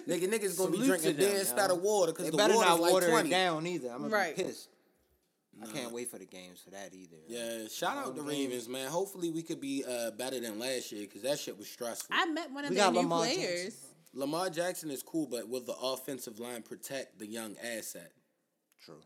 [0.07, 1.39] Nigga, niggas gonna be Salute drinking to them, beer yo.
[1.39, 3.29] instead of water They because the better water's not like water twenty.
[3.29, 3.89] down either.
[3.89, 4.36] I'm gonna Right.
[4.36, 4.67] be pissed.
[5.63, 7.15] I can't wait for the games for that either.
[7.27, 8.89] Yeah, shout out the Ravens, man.
[8.89, 12.15] Hopefully we could be uh, better than last year because that shit was stressful.
[12.17, 13.63] I met one of We their new Lamar players.
[13.63, 13.89] Jackson.
[14.13, 18.11] Lamar Jackson is cool, but will the offensive line protect the young asset?
[18.83, 19.01] True.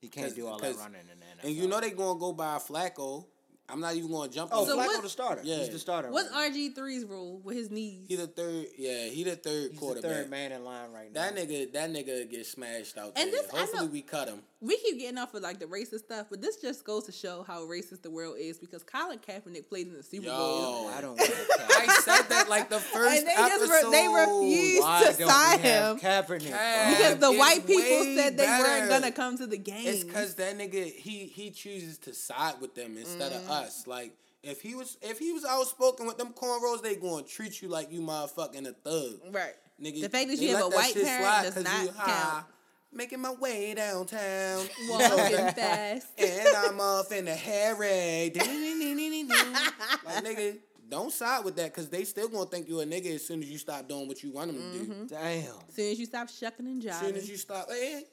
[0.00, 1.46] He can't do all that 'cause- running in the NFL.
[1.48, 3.26] And you know they're gonna go by Flacco.
[3.72, 4.50] I'm not even gonna jump.
[4.52, 4.84] Oh, So him.
[4.84, 5.40] Flacco what- the starter.
[5.44, 5.56] Yeah.
[5.58, 6.10] He's the starter.
[6.10, 6.52] What's right.
[6.52, 8.04] RG 3s rule with his knees?
[8.08, 8.66] He the third.
[8.76, 10.10] Yeah, he the third He's the quarterback.
[10.10, 11.22] third man in line right now.
[11.22, 13.42] That nigga, that nigga gets smashed out And there.
[13.42, 14.42] this- Hopefully know- we cut him.
[14.60, 17.42] we keep getting off of like the racist stuff, but this just goes to show
[17.42, 20.36] how racist the world is because Colin Kaepernick played in the Super Yo.
[20.36, 20.88] Bowl.
[20.88, 21.16] I don't.
[21.18, 21.30] want
[21.70, 23.90] I said that like the first And they just re- episode.
[23.90, 26.48] they refused Why to don't sign we have him Kaepernick?
[26.50, 26.96] Cap.
[26.96, 28.62] because the white people said they better.
[28.62, 29.86] weren't gonna come to the game.
[29.86, 33.36] It's because that nigga he he chooses to side with them instead Mm.
[33.36, 33.61] of us.
[33.86, 37.68] Like if he was if he was outspoken with them cornrows, they gonna treat you
[37.68, 39.20] like you motherfucking a thug.
[39.34, 39.54] right.
[39.80, 41.90] Nigga, The fact that you have a white shit parent slide does 'cause not you,
[41.92, 42.46] count.
[42.94, 44.58] Making my way downtown.
[44.88, 46.06] Walking fast.
[46.18, 48.30] and I'm off in the Harry.
[48.36, 50.58] like nigga,
[50.88, 53.50] don't side with that because they still gonna think you a nigga as soon as
[53.50, 55.02] you stop doing what you want them to Mm-hmm.
[55.04, 55.06] do.
[55.08, 55.54] Damn.
[55.68, 56.88] As soon as you stop shucking and jiving.
[56.90, 58.04] As soon as you stop, hey,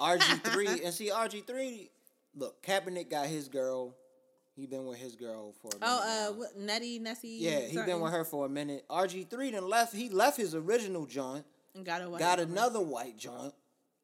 [0.00, 1.90] RG three and see RG three.
[2.34, 3.94] Look, Kaepernick got his girl.
[4.62, 5.80] He been with his girl for a minute.
[5.82, 6.38] Oh, uh, now.
[6.38, 7.36] what, Nettie, Nessie.
[7.40, 8.84] yeah, he been with her for a minute.
[8.88, 9.92] RG three then left.
[9.92, 11.44] He left his original joint.
[11.74, 12.52] And got a white got woman.
[12.52, 13.52] another white joint.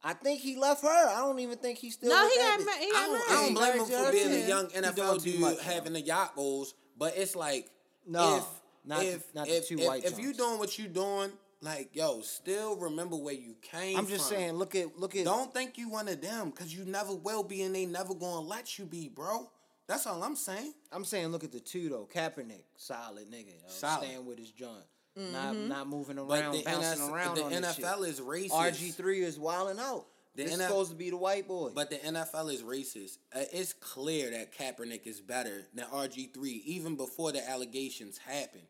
[0.02, 0.88] I think he left her.
[0.88, 2.10] I don't even think he's still.
[2.10, 2.66] No, with he got bitch.
[2.66, 2.82] married.
[2.82, 4.80] He I don't, I don't blame him for being to a young too.
[4.80, 7.70] NFL dude much, having the yacht goals, but it's like
[8.04, 8.44] No, if,
[8.84, 11.30] not the- if, not the if, two if, white if you doing what you doing,
[11.60, 13.96] like yo, still remember where you came.
[13.96, 14.38] I'm just from.
[14.38, 14.52] saying.
[14.54, 15.24] Look at look at.
[15.24, 18.40] Don't think you one of them because you never will be, and they never gonna
[18.40, 19.48] let you be, bro.
[19.88, 20.74] That's all I'm saying.
[20.92, 22.06] I'm saying look at the two though.
[22.14, 23.48] Kaepernick, solid nigga.
[23.48, 24.04] Yo, Solid.
[24.06, 24.72] Staying with his joint.
[25.16, 25.68] Not Mm-hmm.
[25.68, 28.08] not moving around, the, bouncing NS around the on this NFL shit.
[28.08, 28.50] is racist.
[28.50, 30.04] RG three is wilding out.
[30.36, 31.70] The This is NF supposed to be the white boy.
[31.74, 33.18] But the NFL is racist.
[33.34, 38.62] Uh, it's clear that Kaepernick is better than RG3 even before the allegations happened.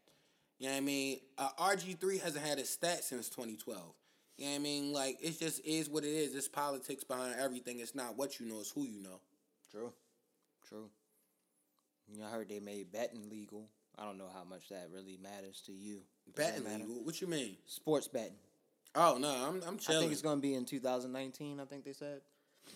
[0.58, 1.18] You know what I mean?
[1.36, 3.82] Uh, RG3 hasn't had a stat since 2012.
[4.38, 4.92] You know what I mean?
[4.94, 6.34] Like it just is what it is.
[6.34, 7.80] It's politics behind everything.
[7.80, 9.20] It's not what you know, it's who you know.
[9.70, 9.92] True.
[10.66, 10.88] True.
[12.12, 13.68] You know, I heard they made betting legal.
[13.98, 16.00] I don't know how much that really matters to you.
[16.34, 17.04] Does Betting legal.
[17.04, 17.56] What you mean?
[17.66, 18.32] Sports betting.
[18.94, 20.00] Oh no, I'm I'm I chilling.
[20.02, 22.20] think it's going to be in 2019, I think they said.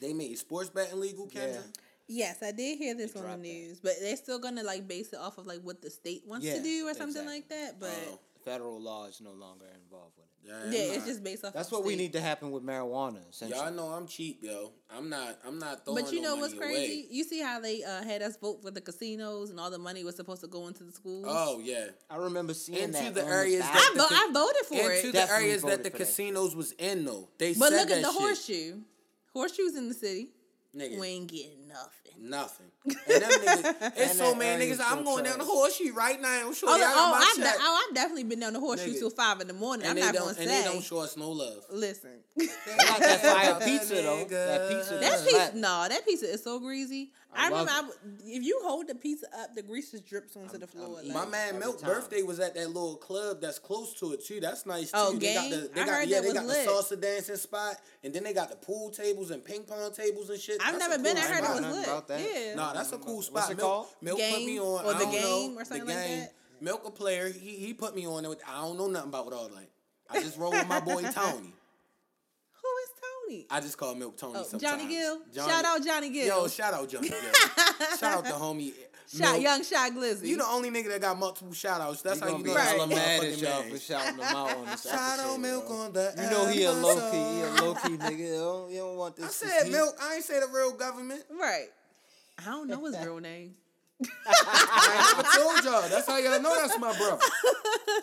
[0.00, 1.54] they made sports betting legal, Kendra.
[1.54, 1.60] Yeah.
[2.08, 3.48] Yes, I did hear this They on the dropped that.
[3.48, 6.44] news, but they're still gonna like base it off of like what the state wants
[6.44, 7.34] Yeah, to do or something exactly.
[7.34, 7.80] like that.
[7.80, 10.48] But Oh, Federal law is no longer involved with it.
[10.72, 11.52] yeah, yeah, it's not- just based off.
[11.52, 13.58] That's of what we need to happen with marijuana, essentially.
[13.60, 14.72] Y'all know I'm cheap, yo.
[14.90, 15.38] I'm not.
[15.46, 16.02] I'm not throwing.
[16.04, 16.74] But you no know what's crazy?
[17.02, 17.06] away.
[17.10, 20.02] You see how they uh, had us vote for the casinos and all the money
[20.04, 21.26] was supposed to go into the schools.
[21.28, 21.86] Oh yeah.
[22.10, 25.08] I remember seeing Into that the areas that I, the vo- I voted for Into
[25.08, 25.12] it.
[25.12, 26.04] the areas that the for that.
[26.06, 27.28] casinos was in though.
[27.38, 28.20] They But said look that at the shit.
[28.20, 28.80] horseshoe.
[29.32, 30.28] Horseshoes in the city.
[30.76, 30.98] Nigga.
[30.98, 32.12] We ain't getting nothing.
[32.20, 32.66] Nothing.
[32.84, 34.80] And them niggas, it's And so many niggas.
[34.80, 36.46] I'm so going down the horseshoe right now.
[36.46, 38.90] I'm sure Oh, y'all oh, my I've, de- oh, I've definitely been down the horseshoe
[38.92, 38.98] Nigga.
[38.98, 39.86] till five in the morning.
[39.86, 40.42] and I'm they not don't, gonna say.
[40.42, 41.64] and they don't show us no love.
[41.72, 42.46] Listen, They
[42.86, 44.24] got that fire pizza, though.
[44.24, 44.90] That pizza.
[44.94, 45.56] that that's pizza, flat.
[45.56, 47.10] no, that pizza is so greasy.
[47.34, 47.92] I I, remember I w
[48.26, 50.88] if you hold the pizza up, the grease just drips onto the floor.
[51.02, 54.24] Like- My man Every Milk birthday was at that little club that's close to it
[54.24, 54.38] too.
[54.40, 55.16] That's nice oh, too.
[55.16, 55.50] Oh, they got Gang?
[55.50, 56.66] the they I got heard yeah, that they got lit.
[56.66, 60.28] the salsa dancing spot and then they got the pool tables and ping pong tables
[60.28, 60.58] and shit.
[60.62, 61.16] I've That's a never been.
[61.16, 61.61] I heard it spot.
[61.62, 61.88] Was Nothing lit.
[61.88, 62.20] about that.
[62.20, 62.54] Yeah.
[62.54, 63.34] Nah, that's a cool spot.
[63.34, 63.52] What's spot.
[63.52, 63.86] it Milk, called?
[64.00, 64.66] Milk put me on.
[64.84, 65.22] or I The don't Game
[65.54, 66.20] know, or something the like game.
[66.20, 66.34] that?
[66.60, 67.28] Milk a player.
[67.28, 68.38] He he put me on it.
[68.48, 69.68] I don't know nothing about all that.
[70.10, 71.52] I just roll with my boy Tony.
[72.60, 73.46] Who is Tony?
[73.50, 74.62] I just call Milk Tony Oh, sometimes.
[74.82, 75.20] Johnny Gill.
[75.34, 76.26] Johnny- Shout out Johnny Gill.
[76.26, 77.18] Yo, shout out Johnny Gill.
[77.98, 78.72] shout out the homie.
[79.08, 79.42] Shot Milk.
[79.42, 80.26] young shot glizzy.
[80.26, 82.02] You the only nigga that got multiple shout outs.
[82.02, 82.66] That's We how you be know Right.
[82.68, 83.70] hella that's mad at y'all man.
[83.72, 85.76] for shouting them out on this Shout out Milk bro.
[85.76, 88.18] on the You know he a low key, he a low key nigga.
[88.18, 89.26] You don't, you don't want this.
[89.42, 89.94] I said see- Milk.
[90.00, 91.22] I ain't say the real government.
[91.38, 91.66] right.
[92.38, 93.54] I don't know his real name.
[94.26, 95.88] I told y'all.
[95.88, 97.22] That's how y'all know that's my brother.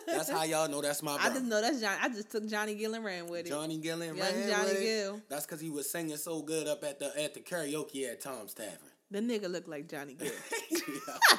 [0.08, 1.97] That's how y'all know that's my I just know that's John.
[2.02, 3.50] I just took Johnny Gill and ran with it.
[3.50, 4.84] Johnny Gillen Young ran Johnny with it.
[4.84, 5.22] Gill.
[5.30, 8.54] That's because he was singing so good up at the at the karaoke at Tom's
[8.54, 8.78] Tavern.
[9.12, 10.32] The nigga looked like Johnny Gill.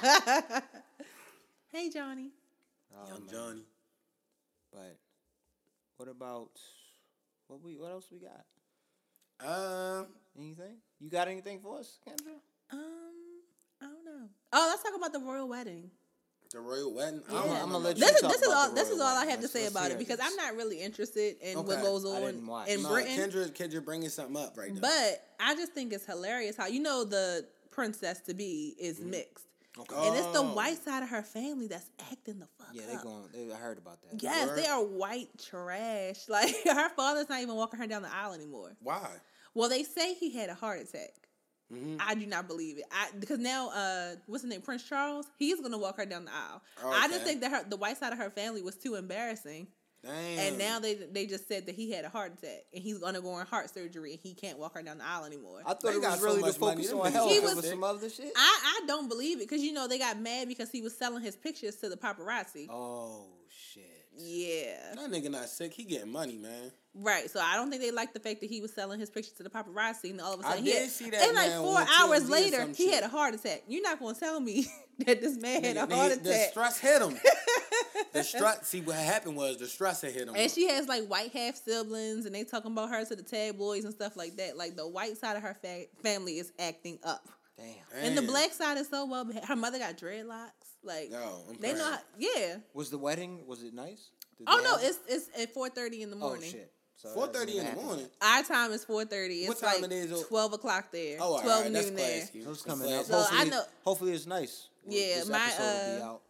[1.72, 2.30] Hey Johnny.
[2.92, 3.28] Oh, Young man.
[3.32, 3.62] Johnny.
[4.72, 4.96] But
[5.98, 6.50] what about
[7.46, 7.76] what we?
[7.76, 8.44] What else we got?
[9.48, 10.06] Um,
[10.36, 10.78] Anything?
[10.98, 12.32] You got anything for us, Kendra?
[12.72, 12.80] Um,
[13.80, 14.28] I don't know.
[14.52, 15.90] Oh, let's talk about the royal wedding.
[16.52, 17.22] the royal wedding.
[17.30, 17.42] I Yeah.
[17.44, 19.14] don't I'ma let you This is talk this is all the this is all I
[19.14, 19.30] wedding.
[19.30, 20.26] have to Let's- say let's about it because this.
[20.26, 21.82] I'm not really interested in what Okay.
[21.82, 22.68] goes I on didn't watch.
[22.68, 23.16] in No, Britain.
[23.16, 24.80] Kendra, Kendra bringing something up right now.
[24.80, 29.46] But I just think it's hilarious how you know the princess to be is mixed,
[29.76, 30.54] and it's the Oh.
[30.54, 32.88] white side of her family that's acting the fuck Yeah, up.
[32.88, 33.28] they going.
[33.48, 34.22] They, I heard about that.
[34.22, 34.58] Yes, Word.
[34.58, 36.20] they are white trash.
[36.28, 38.76] Like her father's not even walking her down the aisle anymore.
[38.82, 39.08] Why?
[39.54, 41.10] Well, they say he had a heart attack.
[41.72, 41.98] Mhm.
[42.00, 42.84] I do not believe it.
[42.90, 45.26] I because now, uh, what's his name, Prince Charles?
[45.38, 46.62] He's gonna walk her down the aisle.
[46.84, 49.68] I just think that her, the white side of her family was too embarrassing,
[50.02, 50.38] Damn.
[50.38, 53.20] and now they they just said that he had a heart attack and he's gonna
[53.20, 55.60] go on heart surgery and he can't walk her down the aisle anymore.
[55.66, 57.38] I thought They it got was really to much money, focus them on health He
[57.38, 58.32] over was- some other shit.
[58.34, 61.22] I, I don't believe it because you know they got mad because he was selling
[61.22, 62.66] his pictures to the paparazzi.
[62.70, 63.99] oh shit.
[64.22, 65.72] Yeah, that nigga not sick.
[65.72, 66.70] He getting money, man.
[66.94, 67.30] right.
[67.30, 69.42] So I don't think they liked the fact that he was selling his pictures to
[69.42, 71.84] the paparazzi, and all of a sudden, he did had, see that And like four
[72.00, 72.94] hours later, he shit.
[72.94, 73.62] had a heart attack.
[73.68, 74.66] You're not gonna tell me
[75.06, 77.16] that this man had a Nigga, heart he- The stress hit him.
[78.12, 78.66] the stress.
[78.68, 80.34] See what happened was the stress had hit him.
[80.36, 83.84] And she has like white half siblings, and they talking about her to the tabloids
[83.84, 84.56] and stuff like that.
[84.56, 88.04] Like the white side of her fa- family is acting up, Damn.
[88.04, 89.26] and the black side is so well.
[89.44, 90.50] Her mother got dreadlocks.
[90.82, 91.92] Like Yo, I'm they know, proud.
[91.98, 92.56] how, yeah.
[92.74, 93.46] Was the wedding?
[93.46, 94.10] Was it nice?
[94.38, 96.36] Did Oh no, have it's it's at four thirty in the morning.
[96.36, 96.50] Oh morning.
[96.52, 96.72] shit.
[96.96, 98.06] So Four that thirty in didn't the morning.
[98.22, 99.40] Our time is four thirty.
[99.40, 100.24] It's What time like it is?
[100.26, 101.18] twelve o'clock there.
[101.20, 102.18] Oh, all twelve right, that's noon there.
[102.20, 102.40] classy.
[102.42, 103.04] Those That's coming up.
[103.06, 103.10] classy.
[103.10, 104.68] So I Hopefully, know- hopefully it's nice.
[104.88, 106.20] Yeah, this my, episode will be uh, out.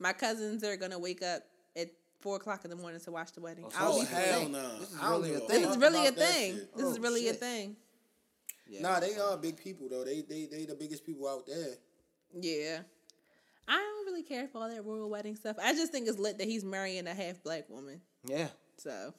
[0.00, 1.42] My cousins are gonna wake up
[1.76, 1.88] at
[2.20, 3.64] four o'clock in the morning to watch the wedding.
[3.66, 4.78] Oh, so I'll Oh be this is hell no!
[4.78, 5.48] This is really a thing.
[5.62, 6.54] This is really a thing.
[6.76, 7.76] This is Oh, really a thing.
[8.80, 10.04] Nah, they are big people though.
[10.04, 11.74] They they they the biggest people out there.
[12.40, 12.80] Yeah.
[13.68, 15.56] I don't really care for all that royal wedding stuff.
[15.62, 18.00] I just think it's lit that he's marrying a half black woman.
[18.26, 18.48] Yeah.
[18.76, 19.14] So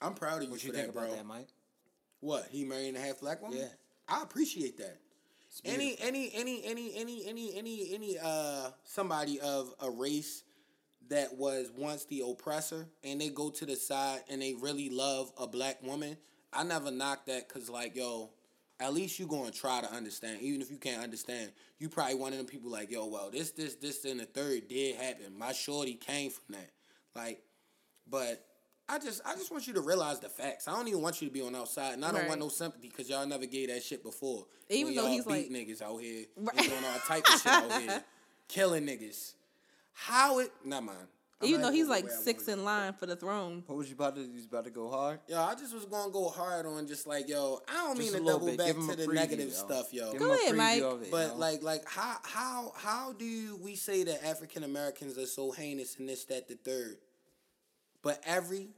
[0.00, 1.14] I'm proud of you What for you that, about bro.
[1.14, 1.48] that, Mike?
[2.20, 3.58] What he marrying a half black woman?
[3.58, 3.68] Yeah.
[4.08, 4.98] I appreciate that.
[5.64, 10.42] Any any any any any any any any uh somebody of a race
[11.08, 15.30] that was once the oppressor and they go to the side and they really love
[15.38, 16.16] a black woman,
[16.52, 18.30] I never knock that because like yo,
[18.80, 20.40] at least you're gonna try to understand.
[20.42, 23.50] Even if you can't understand, you probably one of them people like yo, well this
[23.52, 25.36] this this and the third did happen.
[25.38, 26.70] My shorty came from that,
[27.14, 27.42] like,
[28.08, 28.44] but.
[28.86, 30.68] I just, I just want you to realize the facts.
[30.68, 32.28] I don't even want you to be on outside, and I don't Right.
[32.28, 34.44] want no sympathy because y'all never gave that shit before.
[34.68, 36.54] Even When though he's beat like- niggas out here, Right.
[36.58, 38.04] doing all type of shit out here,
[38.46, 39.32] killing niggas.
[39.94, 40.52] How it?
[40.66, 41.08] Never mind.
[41.40, 43.64] I'm Even though he's like where I sixth wanna in line for the throne.
[43.66, 44.22] What was you about to?
[44.22, 45.20] You was about to go hard?
[45.28, 47.60] Yo, I just was gonna go hard on just like yo.
[47.68, 48.58] I don't Just mean to double bit.
[48.58, 49.52] back to the preview, negative yo.
[49.54, 50.12] stuff, yo.
[50.12, 50.82] Give Go 'em a ahead, Mike.
[50.82, 51.36] of it, But yo.
[51.36, 55.96] like, like how how how do you, we say that African Americans are so heinous
[55.98, 56.98] and this, that, the third?
[58.02, 58.68] But every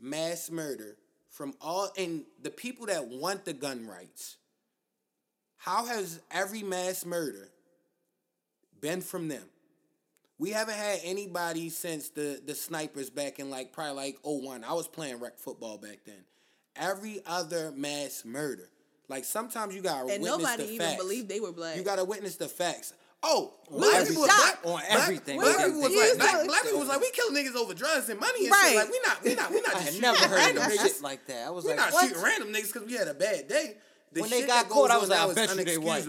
[0.00, 0.96] mass murder
[1.28, 4.36] from all and the people that want the gun rights,
[5.58, 7.50] how has every mass murder
[8.80, 9.44] been from them?
[10.40, 14.64] We haven't had anybody since the the snipers back in like probably like 01.
[14.64, 16.24] I was playing rec football back then.
[16.76, 18.70] Every other mass murder.
[19.08, 21.02] Like sometimes you gotta And witness nobody the even facts.
[21.02, 21.76] believed they were black.
[21.76, 22.94] You gotta witness the facts.
[23.22, 24.14] Oh, On black everything.
[24.16, 24.64] people, black, Shocked.
[24.64, 25.40] On black- everything.
[25.40, 28.08] Black, We people was like, black, black people was like, we kill niggas over drugs
[28.08, 28.66] and money and Right.
[28.68, 28.76] shit.
[28.76, 30.82] Like we not, we not, we not I just had shooting never heard random niggas.
[30.82, 31.46] shit like that.
[31.46, 32.08] I was we like, not what?
[32.08, 33.76] shooting random niggas because we had a bad day.
[34.12, 36.06] The When they got caught, I was like, I is bet you they white.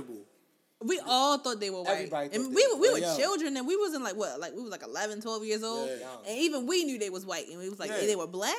[0.82, 0.88] Unexcusable.
[0.88, 1.94] we all thought they were white.
[1.94, 3.18] Everybody and we were we were Yo.
[3.18, 5.90] children and we wasn't like what like we was like 11, 12 years old.
[5.90, 6.08] Yeah.
[6.28, 8.06] And even we knew they was white and we was like Yeah.
[8.06, 8.56] they were black.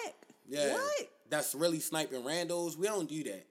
[0.49, 1.09] Yeah, What?
[1.31, 2.77] that's really sniping randos.
[2.77, 3.47] We don't do that.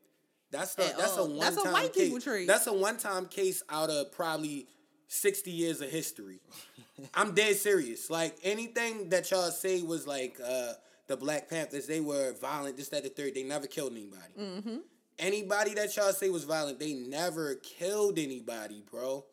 [0.52, 2.04] That's the, At that's a one That's a time white case.
[2.06, 2.48] people trait.
[2.48, 4.68] That's a one time case out of probably
[5.08, 6.42] sixty years of history.
[7.14, 8.10] I'm dead serious.
[8.10, 10.74] Like anything that y'all say was like uh,
[11.08, 12.76] the Black Panthers, they were violent.
[12.78, 13.34] This, that, the third.
[13.34, 14.34] They never killed anybody.
[14.40, 14.78] Mm-hmm.
[15.22, 19.24] Anybody that y'all say was violent, they never killed anybody, bro.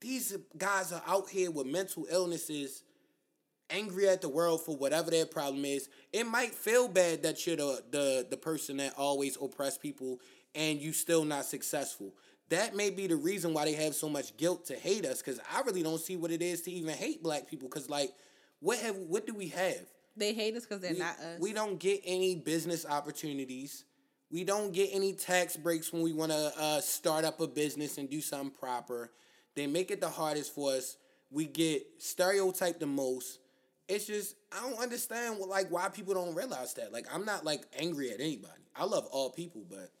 [0.00, 2.82] These guys are out here with mental illnesses,
[3.70, 5.88] angry at the world for whatever their problem is.
[6.12, 10.18] It might feel bad that you're the the, the person that always oppress people
[10.52, 12.12] and you still not successful.
[12.48, 15.22] That may be the reason why they have so much guilt to hate us.
[15.22, 17.68] Cause I really don't see what it is to even hate black people.
[17.68, 18.12] Cause like,
[18.58, 19.86] what have what do we have?
[20.16, 21.40] They hate us because they're we, not us.
[21.40, 23.84] we don't get any business opportunities.
[24.34, 27.98] We don't get any tax breaks when we want to uh, start up a business
[27.98, 29.12] and do something proper.
[29.54, 30.96] They make it the hardest for us.
[31.30, 33.38] We get stereotyped the most.
[33.86, 36.92] It's just I don't understand what, like why people don't realize that.
[36.92, 38.64] Like I'm not like angry at anybody.
[38.74, 39.92] I love all people, but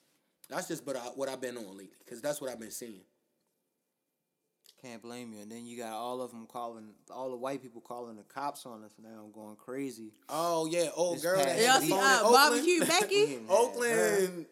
[0.48, 3.02] that's just but I, what I've been on lately because that's what I've been seeing.
[4.84, 5.40] Can't blame you.
[5.40, 8.66] And then you got all of them calling, all the white people calling the cops
[8.66, 10.12] on us now, going crazy.
[10.28, 11.38] Oh yeah, old This girl.
[11.38, 13.14] that past had Y'all the see uh, barbecue Becky?
[13.48, 13.54] Yeah.
[13.54, 14.46] Oakland,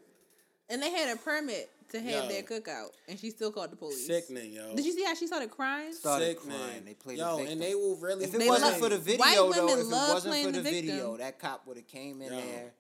[0.71, 2.29] And they had a permit to have Yo.
[2.31, 4.07] their cookout, and she still called the police.
[4.07, 4.75] sickening, yo.
[4.75, 5.93] Did you see how she started crying?
[5.93, 6.57] Started Sickening.
[6.59, 6.85] crying.
[6.87, 7.53] They played yo, the victim.
[7.53, 8.25] and they will really.
[8.25, 11.17] If it wasn't love- for the video, though, if it wasn't for the the, video,
[11.19, 12.41] that cop would have came in Yo.
[12.41, 12.73] there.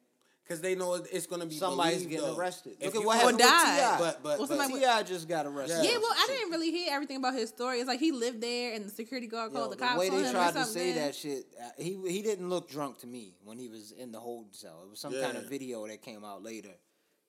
[0.53, 2.36] Because they know it's gonna be Somebody's believed, getting though.
[2.36, 2.76] arrested.
[2.78, 3.80] If Look at what Or happened died.
[3.80, 4.05] with Ti.
[4.05, 5.03] But but Well, but somebody- T.I.
[5.05, 5.82] just got arrested.
[5.84, 5.90] Yeah.
[5.92, 6.36] Yeah, well, I Shit.
[6.36, 7.78] didn't really hear everything about his story.
[7.80, 10.09] It's like he lived there, and the security guard Yo, called the the cops way
[10.11, 10.74] on they him or tried to something.
[10.74, 14.12] say that shit, uh, he he didn't look drunk to me when he was in
[14.12, 14.82] the holding cell.
[14.84, 16.74] It was some kind of video that came out later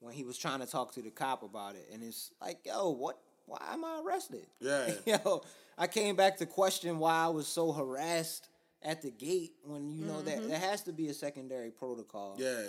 [0.01, 2.89] when he was trying to talk to the cop about it, and it's like, yo,
[2.89, 3.17] what?
[3.45, 4.45] Why am I arrested?
[4.59, 4.93] Yeah.
[5.05, 5.43] yo,
[5.77, 8.47] I came back to question why I was so harassed
[8.81, 12.35] at the gate when you know that there has to be a secondary protocol.
[12.37, 12.63] yeah,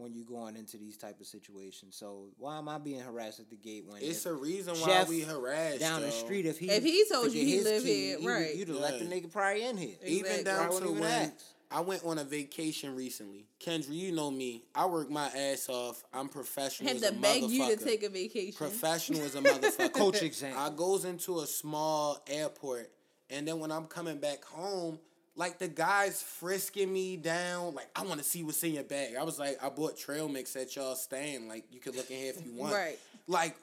[0.00, 3.50] When you're going into these type of situations, so why am I being harassed at
[3.50, 6.58] the gate when it's if a reason why Jeff we harassed down the street if
[6.58, 8.54] he If he told you he his live key, here, you would- right.
[8.56, 9.96] you'd have let the nigga probably in here.
[10.02, 10.44] Even Exactly.
[10.44, 11.32] down I to even when ask.
[11.70, 13.44] I went on a vacation recently.
[13.60, 14.64] Kendra, you know me.
[14.74, 16.02] I work my ass off.
[16.14, 16.88] I'm professional.
[16.88, 18.54] had as to a beg you to take a vacation.
[18.56, 19.92] professional as a motherfucker.
[19.92, 20.62] Coach example.
[20.62, 22.90] I goes into a small airport,
[23.28, 24.98] and then when I'm coming back home,
[25.40, 27.74] like the guy's frisking me down.
[27.74, 29.14] Like I want to see what's in your bag.
[29.18, 31.48] I was like, I bought trail mix at y'all stand.
[31.48, 32.74] Like you could look in here if you want.
[32.74, 32.98] Right.
[33.26, 33.56] Like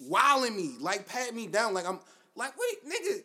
[0.00, 1.74] wilding me, like pat me down.
[1.74, 2.00] Like I'm
[2.34, 3.22] like wait, nigga.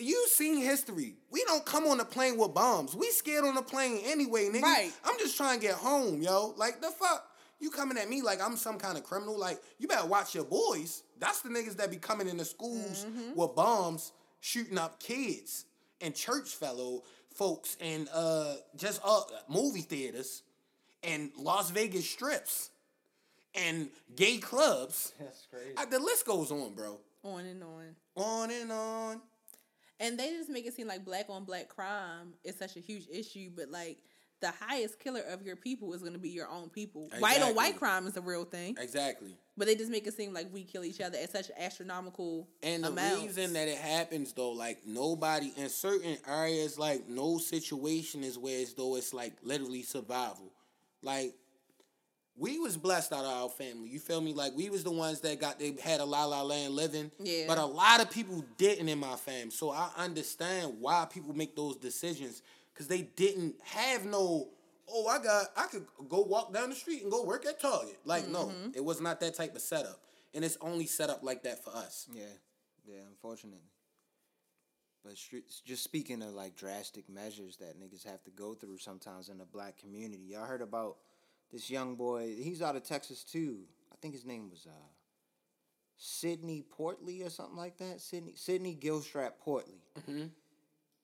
[0.00, 1.14] You seen history.
[1.30, 2.96] We don't come on the plane with bombs.
[2.96, 4.62] We scared on the plane anyway, nigga.
[4.62, 4.92] Right.
[5.04, 6.54] I'm just trying to get home, yo.
[6.56, 7.24] Like the fuck?
[7.60, 9.38] You coming at me like I'm some kind of criminal?
[9.38, 11.04] Like you better watch your boys.
[11.20, 13.36] That's the niggas that be coming into schools mm-hmm.
[13.36, 14.10] with bombs,
[14.40, 15.66] shooting up kids
[16.00, 17.02] and church fellow
[17.38, 20.42] folks and uh just uh movie theaters
[21.04, 22.70] and Las Vegas strips
[23.54, 25.12] and gay clubs.
[25.20, 25.76] That's crazy.
[25.76, 26.98] Uh, the list goes on, bro.
[27.22, 27.94] on and on.
[28.16, 29.20] On and on.
[30.00, 33.06] And they just make it seem like black on black crime is such a huge
[33.10, 33.98] issue, but like
[34.40, 37.08] the highest killer of your people is going to be your own people.
[37.18, 39.36] White on white crime is a real thing, Exactly.
[39.56, 42.84] but they just make it seem like we kill each other at such astronomical And
[42.84, 43.22] the amounts.
[43.36, 48.60] reason that it happens though, like nobody in certain areas, like no situation is where
[48.62, 50.52] as though it's like literally survival.
[51.02, 51.34] Like
[52.36, 53.88] we was blessed out of our family.
[53.88, 54.32] You feel me?
[54.32, 57.10] Like we was the ones that got they had a la la land living.
[57.18, 57.44] Yeah.
[57.48, 59.50] But a lot of people didn't in my fam.
[59.50, 62.42] So I understand why people make those decisions.
[62.78, 64.50] Cause they didn't have no,
[64.88, 67.98] oh, I got I could go walk down the street and go work at Target.
[68.04, 68.70] Like, no, Mm-hmm.
[68.74, 70.00] it was not that type of setup.
[70.32, 72.06] And it's only set up like that for us.
[72.12, 72.22] Yeah,
[72.86, 73.00] yeah.
[73.10, 73.64] Unfortunately,
[75.04, 75.14] But
[75.64, 79.44] just speaking of like drastic measures that niggas have to go through sometimes in the
[79.46, 80.98] black community, y'all heard about
[81.50, 82.34] this young boy?
[82.38, 83.60] He's out of Texas too.
[83.90, 84.86] I think his name was uh,
[85.96, 88.00] Sidney Portley or something like that.
[88.00, 89.80] Sydney Sidney Gilstrap Portley.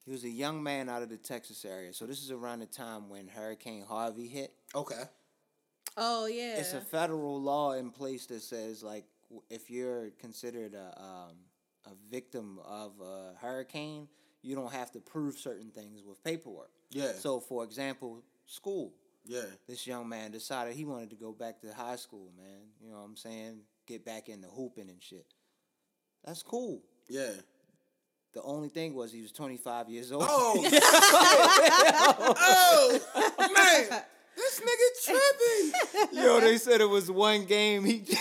[0.05, 1.93] He was a young man out of the Texas area.
[1.93, 4.53] So this is around the time when Hurricane Harvey hit.
[4.75, 5.03] Okay.
[5.97, 6.57] Oh yeah.
[6.57, 9.05] It's a federal law in place that says like
[9.49, 11.37] if you're considered a um,
[11.87, 14.09] a victim of a hurricane,
[14.43, 16.71] you don't have to prove certain things with paperwork.
[16.91, 17.13] Yeah.
[17.13, 18.93] So, for example, school.
[19.27, 19.45] Yeah.
[19.67, 22.69] This young man decided he wanted to go back to high school, man.
[22.81, 23.61] You know what I'm saying?
[23.87, 25.27] Get back into hooping and shit.
[26.25, 26.83] That's cool.
[27.09, 27.33] Yeah.
[28.35, 30.25] The only thing was he was 25 years old.
[30.29, 30.69] Oh.
[32.37, 33.01] oh
[33.39, 34.03] man.
[34.37, 36.13] This nigga tripping.
[36.13, 37.85] Yo, they said it was one game.
[37.85, 38.03] He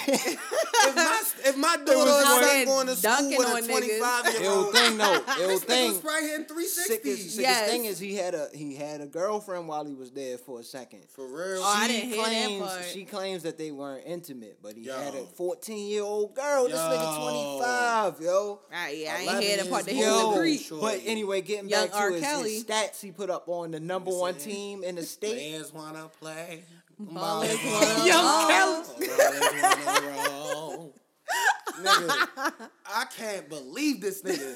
[0.85, 2.25] If my if my daughter was
[2.61, 5.13] or going to school Dunking with on a twenty five year Ill old, thing though.
[5.39, 5.87] Ill this nigga thing.
[5.93, 7.15] was right here in three Sickest, sixty.
[7.15, 7.69] sickest Yes.
[7.69, 10.63] thing is he had a he had a girlfriend while he was there for a
[10.63, 11.03] second.
[11.09, 11.61] For real.
[11.61, 12.85] Oh, I She didn't hear that claims part.
[12.85, 16.65] she claims that they weren't intimate, but he had a 14 year old girl.
[16.67, 18.59] This nigga 25, yo.
[18.73, 20.37] Ah, yeah, I ain't 11 hear the part that he years was old.
[20.37, 20.81] a Yo, Sure.
[20.81, 22.09] but anyway, getting Young back R.
[22.09, 25.33] to his, his stats he put up on the number one team in the state.
[25.37, 26.63] Players wanna play.
[27.01, 28.47] Ballers Ballers wanna Young roll.
[28.47, 29.07] Kelly.
[29.07, 30.93] Ballers
[31.81, 34.55] nigga, I can't believe this nigga.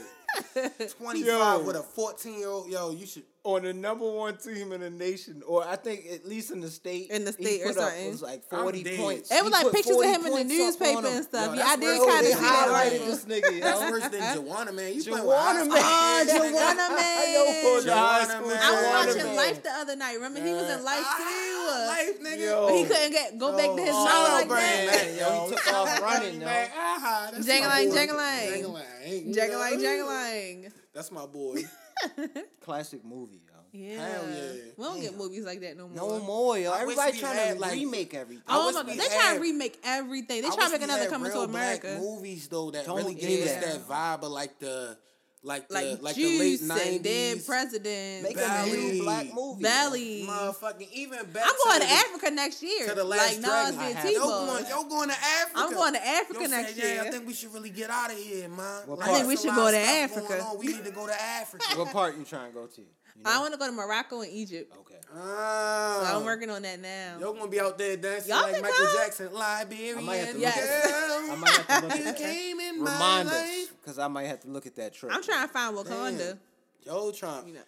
[0.97, 1.63] 25 Yo.
[1.63, 2.69] with a 14 year old.
[2.69, 3.23] Yo, you should.
[3.47, 6.67] On the number one team in the nation, or I think at least in the
[6.69, 7.07] state.
[7.11, 8.07] In the state or put up- something.
[8.07, 9.31] It was like forty points.
[9.31, 11.47] It was like pictures of him in the points up on newspaper and stuff.
[11.55, 12.67] Yo, yeah, I did kind of see that.
[12.67, 13.61] highlighted this nigga.
[13.63, 14.91] That's worse than Juwanna, man.
[14.91, 15.79] You playing with Juwanna high man.
[15.79, 16.43] Ah, school.
[16.43, 17.23] Juwanna man.
[17.31, 18.59] Yo, pulled the high Juwanna school man.
[18.59, 19.35] I was Juwanna watching.
[19.39, 20.13] Life the other night.
[20.19, 21.87] Remember, he was in Life Ah, too.
[21.95, 22.67] Life, nigga.
[22.67, 25.07] But he couldn't get go back to his Oh, mouth like Brand, that.
[25.15, 26.75] Yo, he took off running, Man, yo.
[26.75, 28.47] ah, that's Jangalang, my jangalang.
[28.51, 29.23] Jangalang.
[29.31, 30.71] Jangalang, jangalang.
[30.91, 31.63] That's my boy.
[32.61, 33.53] Classic movie, yo.
[33.73, 34.07] Yeah.
[34.07, 34.51] Hell yeah.
[34.77, 35.95] We don't get movies like that no more.
[35.97, 36.71] No more, yo.
[36.71, 38.43] I Everybody trying had, to like- remake everything.
[38.47, 40.41] Oh wish my god, they had- trying to remake everything.
[40.41, 42.01] They I trying to make another coming to real black America.
[42.01, 43.63] movies though that Don't really do gave us that.
[43.63, 44.97] that vibe of like the
[45.43, 46.69] like the Like, like the late Juice and
[47.03, 47.45] Dead nineties.
[47.45, 48.23] President.
[48.23, 48.71] Make a Belly.
[48.91, 49.61] new black movie.
[49.63, 49.69] yo.
[49.69, 50.25] Belly.
[50.27, 52.88] Motherfucking even back I'm going to the, Africa next year.
[52.88, 53.79] to the last like Nas dragon.
[53.79, 54.47] I did have- Yo T-Bone.
[54.47, 55.51] going, yo going to Africa.
[55.55, 57.01] I'm going to Africa Yo next said, yeah.
[57.03, 58.81] I think we should really get out of here, man.
[58.88, 59.07] Like.
[59.09, 60.45] I think we should go to Africa.
[60.59, 61.65] We need to go to Africa.
[61.75, 62.81] What part you trying to go to?
[63.18, 63.32] You know?
[63.32, 64.74] I want to go to Morocco and Egypt.
[64.80, 64.93] Okay.
[65.15, 67.18] Ah, So I'm working on that now.
[67.20, 68.95] Yo gonna be out there dancing Y'all like Michael come?
[68.97, 70.55] Jackson, Liberian I might have to Yes.
[70.57, 71.32] look at girl.
[71.32, 72.24] I might have to look You at that.
[72.24, 73.74] came in my Remind us, life.
[73.82, 75.11] because I might have to look at that trip.
[75.15, 76.18] I'm trying to find Wakanda.
[76.18, 76.39] Damn.
[76.86, 77.47] Yo, Trump.
[77.47, 77.61] You know.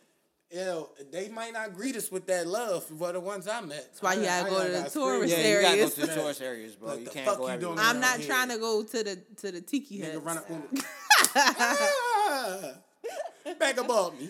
[0.52, 3.78] Yo, they might not greet us with that love for the ones I met.
[3.86, 5.06] That's why you I- gotta I go to gotta the scream.
[5.06, 5.94] tourist Yeah, you gotta go areas.
[5.94, 6.90] to the tourist areas, bro.
[6.90, 7.76] Like you can't go you everywhere.
[7.80, 8.26] I'm not Yeah.
[8.26, 10.82] trying to go to the to the tiki Nigga run up on me.
[11.36, 12.72] Ah,
[13.60, 14.30] Back above me.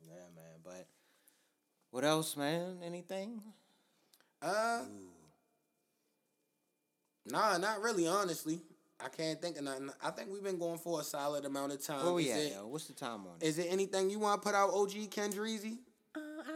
[0.00, 0.60] Yeah, man.
[0.64, 0.86] But
[1.92, 2.78] what else, man?
[2.82, 3.40] Anything?
[4.40, 4.80] Uh,
[7.26, 8.08] nah, not really.
[8.08, 8.60] Honestly,
[8.98, 9.90] I can't think of nothing.
[10.02, 12.04] I think we've been going for a solid amount of time.
[12.04, 12.66] Where we is at, it, yo?
[12.66, 13.46] What's the time on it?
[13.46, 15.76] Is it anything you want to put out, OG Kendreezy?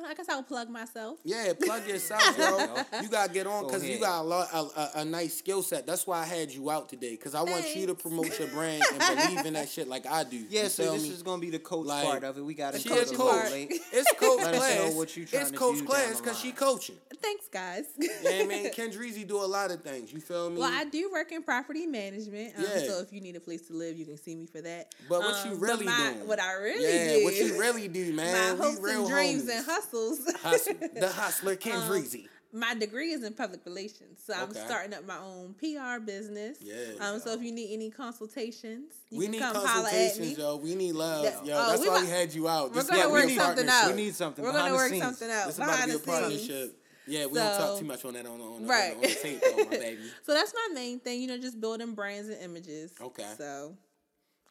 [0.09, 1.19] I guess I'll plug myself.
[1.25, 2.77] Yeah, plug yourself, yo.
[3.03, 5.63] You gotta get on Go because you got a lot, a, a, a nice skill
[5.63, 5.87] set.
[5.87, 8.83] That's why I had you out today because I want you to promote your brand
[8.93, 10.45] and believe in that shit like I do.
[10.49, 11.09] Yeah, You so this me?
[11.11, 12.45] is gonna be the coach Like, part of it.
[12.45, 13.51] We got to She coach is a coach.
[13.51, 16.39] It's coach Let us know what you trying it's to coach do down class because
[16.41, 16.97] she coaching.
[17.23, 17.85] Thanks, guys.
[17.99, 18.11] Yeah,
[18.43, 20.13] I mean, Kendreezy do a lot of things.
[20.13, 20.59] You feel me?
[20.61, 22.55] Well, I do work in property management.
[22.57, 22.79] Um, Yeah.
[22.87, 24.95] So if you need a place to live, you can see me for that.
[25.09, 26.29] But what you Um, really my- doing?
[26.29, 27.25] What I really yeah, do.
[27.25, 28.59] what you really do, man?
[28.59, 29.57] my hopes real and dreams homies.
[29.57, 30.19] and hustles.
[30.43, 30.75] Hustle.
[30.95, 32.29] The hustler Kendreezy.
[32.53, 36.59] my degree is in public relations, so I'm starting up my own PR business.
[36.61, 37.21] Yeah, Um.
[37.21, 40.01] So if you need any consultations, you we can need come holler at me.
[40.01, 40.57] consultations, yo.
[40.57, 41.43] We need love, Yeah.
[41.45, 41.55] yo.
[41.57, 42.71] Oh, That's why we had you out.
[42.71, 43.87] We're This gonna about work something out.
[43.89, 45.03] We need something We're gonna work scenes.
[45.05, 46.19] something out This about behind to be a scenes.
[46.21, 46.83] partnership.
[47.09, 48.91] Yeah, we don't talk too much on that on, on, Right.
[48.91, 50.03] on, on the tape, though, my baby.
[50.25, 52.91] So that's my main thing, you know, just building brands and images.
[53.01, 53.25] Okay.
[53.39, 53.77] So,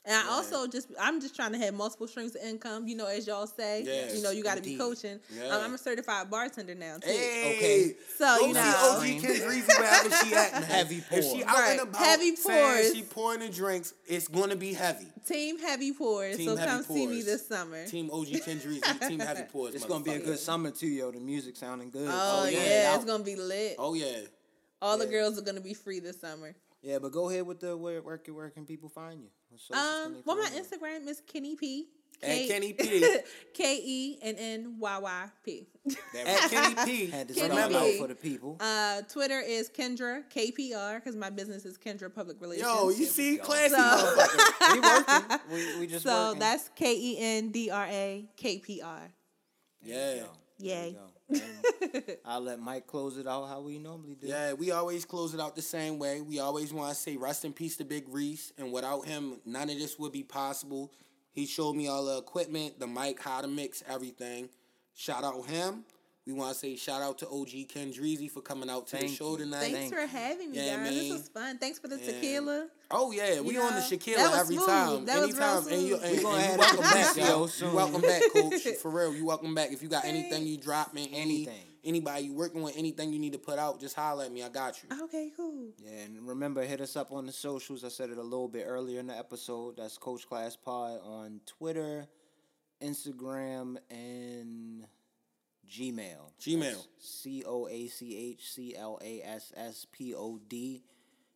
[0.05, 2.87] and I also just, I'm just trying to have multiple streams of income.
[2.87, 5.19] You know, as y'all say, Yes, you know, you got to be coaching.
[5.35, 5.47] Yeah.
[5.47, 7.09] Um, I'm a certified bartender now too.
[7.09, 7.95] Hey, Okay.
[8.17, 8.95] So, go you see know.
[8.97, 10.63] OG Kendreezy wherever she at, man.
[10.63, 11.49] Heavy If she pour.
[11.49, 11.71] out Right.
[11.71, 12.93] and about, Heavy pours.
[12.93, 15.07] she pouring the drinks, it's going to be heavy.
[15.25, 16.37] Team Heavy Pours.
[16.37, 17.85] Team so Heavy come see me this summer.
[17.87, 19.73] Team OG Kendreezy, Team Heavy Pours.
[19.73, 21.09] It's gonna be a good summer too, yo.
[21.11, 22.07] The music sounding good.
[22.11, 22.59] Oh, yeah.
[22.59, 23.75] yeah, it's gonna be lit.
[23.79, 24.17] Oh yeah.
[24.83, 26.53] All the girls are gonna be free this summer.
[26.83, 29.29] Yeah, but go ahead with the where where can, where can people find you?
[29.67, 30.49] What socials can Um, well, my?
[30.49, 31.87] Instagram is Kenny P.
[32.23, 33.17] At Kenny P.
[33.53, 35.67] K E N N Y Y P.
[36.17, 37.05] At Kenny P.
[37.11, 37.97] Had to Kenny spell out P.
[37.99, 38.55] for the people.
[38.59, 42.67] Uh, Twitter is Kendra KPR because my business is Kendra Public Relations.
[42.67, 43.43] Yo, you see, go.
[43.43, 45.39] classy So- we working.
[45.75, 46.39] We, we just So working.
[46.39, 49.11] that's K E N D R A K P R.
[49.83, 49.95] Yeah.
[49.95, 50.25] There
[50.59, 50.97] Yay.
[51.29, 51.45] You go.
[51.93, 54.27] And I'll let Mike close it out how we normally do.
[54.27, 56.21] Yeah, we always close it out the same way.
[56.21, 59.69] We always want to say rest in peace to Big Reese, and without him, none
[59.69, 60.91] of this would be possible.
[61.31, 64.49] He showed me all the equipment, the mic, how to mix everything.
[64.93, 65.83] Shout out him.
[66.25, 69.15] We want to say shout out to OG Kendreezy for coming out to the Thank
[69.17, 69.37] show you.
[69.45, 69.59] tonight.
[69.71, 70.89] Thanks Thank for having me, Yeah, guys.
[70.95, 71.59] This was fun.
[71.59, 72.05] Thanks for the Yeah.
[72.13, 72.67] tequila.
[72.89, 74.67] Oh yeah, we You on the know, Shaquilla that every smooth.
[74.67, 75.05] time.
[75.05, 77.15] That was real Anytime, and you, and, We gonna and you have welcome that back,
[77.15, 77.47] PCO yo.
[77.47, 77.69] soon.
[77.69, 78.63] You welcome back, coach.
[78.81, 79.71] For real, you welcome back.
[79.71, 81.65] If you got anything you dropping, any Anything.
[81.83, 84.41] anybody you working with, anything you need to put out, just holler at me.
[84.41, 85.03] I got you.
[85.03, 85.73] Okay, cool.
[85.83, 87.83] Yeah, and remember, hit us up on the socials.
[87.83, 89.77] I said it a little bit earlier in the episode.
[89.77, 92.07] That's Coach Class Pod on Twitter,
[92.81, 94.87] Instagram, and
[95.69, 96.31] Gmail.
[96.39, 96.85] Gmail.
[96.99, 100.83] C O A C H C L A S S P O D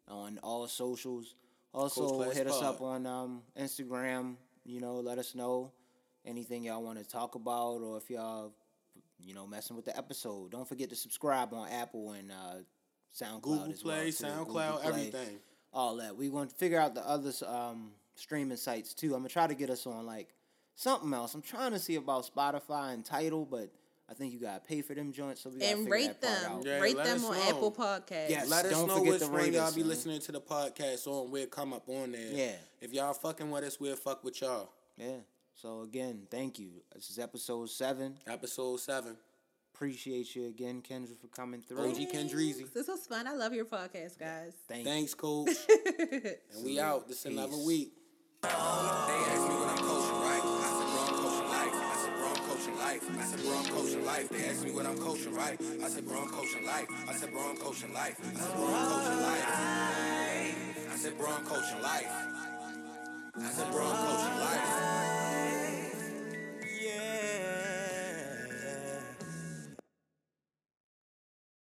[0.07, 1.35] on all socials.
[1.73, 2.75] Also, hit us Pod.
[2.75, 4.35] up on um, Instagram.
[4.65, 5.71] You know, let us know
[6.25, 8.53] anything y'all want to talk about, or if y'all,
[9.19, 10.51] you know, messing with the episode.
[10.51, 12.55] Don't forget to subscribe on Apple and uh,
[13.15, 13.83] SoundCloud Google as.
[13.83, 14.25] Play, too.
[14.25, 15.39] SoundCloud, Google Play, everything.
[15.71, 16.15] All that.
[16.15, 19.13] We want to figure out the other um, streaming sites too.
[19.13, 20.33] I'm gonna try to get us on like
[20.75, 21.33] something else.
[21.35, 23.69] I'm trying to see about Spotify and Tidal, but
[24.09, 25.41] I think you gotta pay for them joints.
[25.41, 26.51] So we gotta And figure rate that part them.
[26.59, 26.65] out.
[26.65, 27.43] Yeah, rate let them on know.
[27.49, 28.29] Apple Podcasts.
[28.29, 28.49] Yes.
[28.49, 29.89] Let us Don't know forget which to one rate y'all be man.
[29.89, 31.29] listening to the podcast on.
[31.29, 32.31] We'll come up on there.
[32.31, 32.55] Yeah.
[32.81, 34.71] If y'all fucking with us, we'll fuck with y'all.
[34.97, 35.17] Yeah.
[35.53, 36.69] So again, thank you.
[36.95, 38.15] This is episode seven.
[38.27, 39.15] Episode seven.
[39.75, 41.89] Appreciate you again, Kendra, for coming through.
[41.89, 42.73] OG Kendreezy.
[42.73, 43.27] This was fun.
[43.27, 44.53] I love your podcast, guys.
[44.67, 45.49] Thank Thanks, coach.
[45.99, 47.07] and we out.
[47.07, 47.93] This is another week.
[48.41, 50.41] They ask me what I'm coaching, right?
[50.43, 51.38] I said, bro,
[53.07, 53.19] life.
[53.19, 54.29] I said, bro, I'm coaching life.
[54.29, 55.59] They ask me what I'm coaching, right?
[55.83, 56.87] I said, bro, I'm coaching life.
[57.07, 58.15] I said, bro, I'm coaching life.
[58.19, 59.45] I said, bro, I'm coaching life.
[60.91, 62.11] I said, bro, I'm coaching life.
[63.37, 65.18] I said, bro, I'm coaching life.